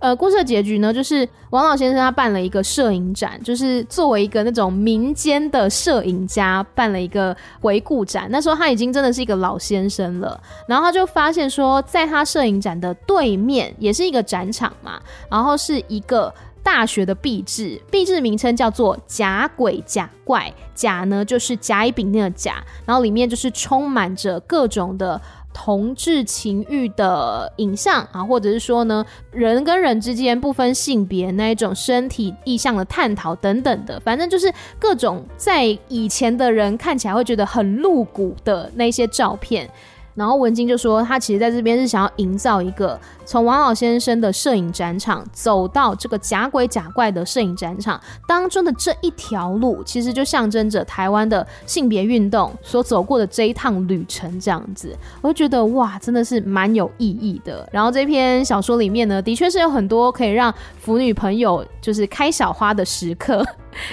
[0.00, 8.26] 呃，故事的结局呢，就是王老先生他办了一个摄影展，就是作为一个那种民间的摄影家办了一个回顾展。
[8.30, 16.34] 那时候他已经真的是一个老先生了，然后他就发现说，在他摄影展的对面也是一个展场嘛，然后是一个。
[16.62, 25.18] 大学的壁制，壁制名称叫做“甲鬼甲怪”，甲呢就是甲乙丙丁的甲，然后里面就是充满着各种的
[25.52, 39.68] 同志情欲的影像啊，或者是说呢，人跟人之间不分性别那一种身体意向的探讨等等的，反正就是各种在以前的人看起来会觉得很露骨的那些照片。
[40.14, 54.30] 然后文晶就说，他其实在这边是想要营造一个从王老先生的摄影展场走到这个假鬼假怪的摄影展场当中的这一条路，其实就象征着台湾的性别运动所走过的这一趟旅程。
[54.40, 57.68] 这样子，我就觉得哇，真的是蛮有意义的。
[57.70, 63.44] 然后这篇小说里面呢，的确是有很多可以让腐女朋友就是开小花的时刻，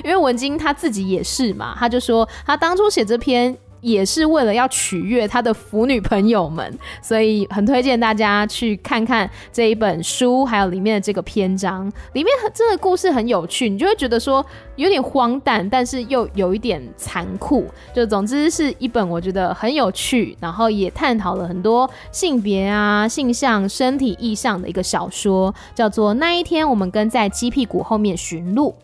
[0.03, 3.57] 因为文晶他自己也是嘛，他就说他当初写这篇。
[3.87, 11.89] 也是为了要取悦他的腐女朋友们，所以很推荐大家去看看这一本书，还有里面的这个篇章。
[12.11, 17.65] 里面真的故事很有趣，你就会觉得说有点荒诞，但是又有一点残酷。
[17.95, 28.75] 就总之是一本我觉得很有趣，然后也探讨了很多性别啊、性向、身体意象的一个小说，叫做《那一天我们跟在鸡屁股后面寻路》。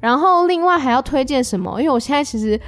[0.00, 1.80] 然后另外还要推荐什么？
[1.80, 2.60] 因为我现在其实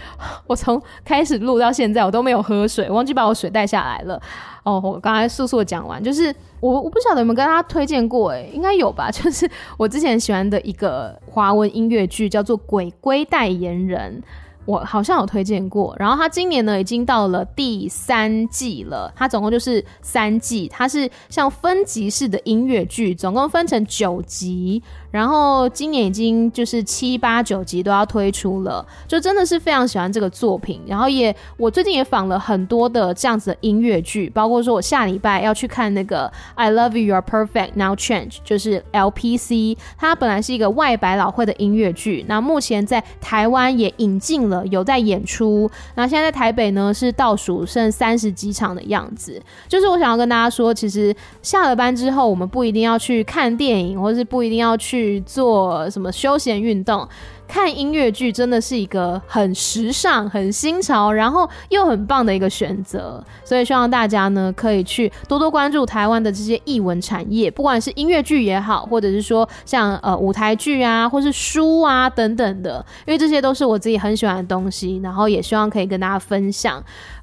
[0.47, 4.21] 我从开始录到现在我都没有喝水，忘记把我水带下来了。
[4.63, 9.11] 哦，我刚才速速讲完，就是我我不晓得有没有跟大家推荐过，诶，应该有吧？
[9.13, 14.21] 就是我之前喜欢的一个华文音乐剧叫做《鬼鬼代言人》。
[14.67, 24.81] 我好像有推荐过，然后他今年呢已经到了第三季了，它总共就是三季，它是像分级式的音乐剧，总共分成九集，
[25.11, 44.61] 然后今年已经就是七八九集都要推出了，就真的是非常喜欢这个作品，然后也我最近也访了很多的这样子的音乐剧，包括说我下礼拜要去看那个 I Love You You're Perfect Now Change，就是 LPC，它本来是一个外百老汇的音乐剧，那目前在台湾也引进了。
[44.71, 45.69] 有在演出。
[45.97, 49.41] 那现在在台北呢是倒数剩三十几场的样子。
[49.67, 57.09] 就是我想要跟大家说，其实下了班之后，我们不一定要去看电影，或是不一定要去去做什么休闲运动。
[57.49, 76.81] 看音乐剧真的是一个很时尚、很新潮，然后又很棒的一个选择，所以希望大家呢可以去多多关注台湾的这些艺文产业，不管是音乐剧也好，或者是说像呃舞台剧啊，或是书啊等等的，因为这些都是我自己很喜欢的东西，然后也希望可以跟大家分享。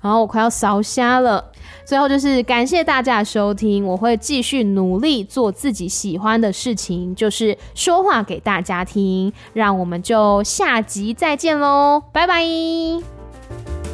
[0.08, 1.44] 然后我快要烧瞎了。
[1.84, 9.32] 最后就是感谢大家收听，我会继续努力做自己喜欢的事情，就是说话给大家听。
[9.54, 13.87] 让我们就下集再见喽，拜拜。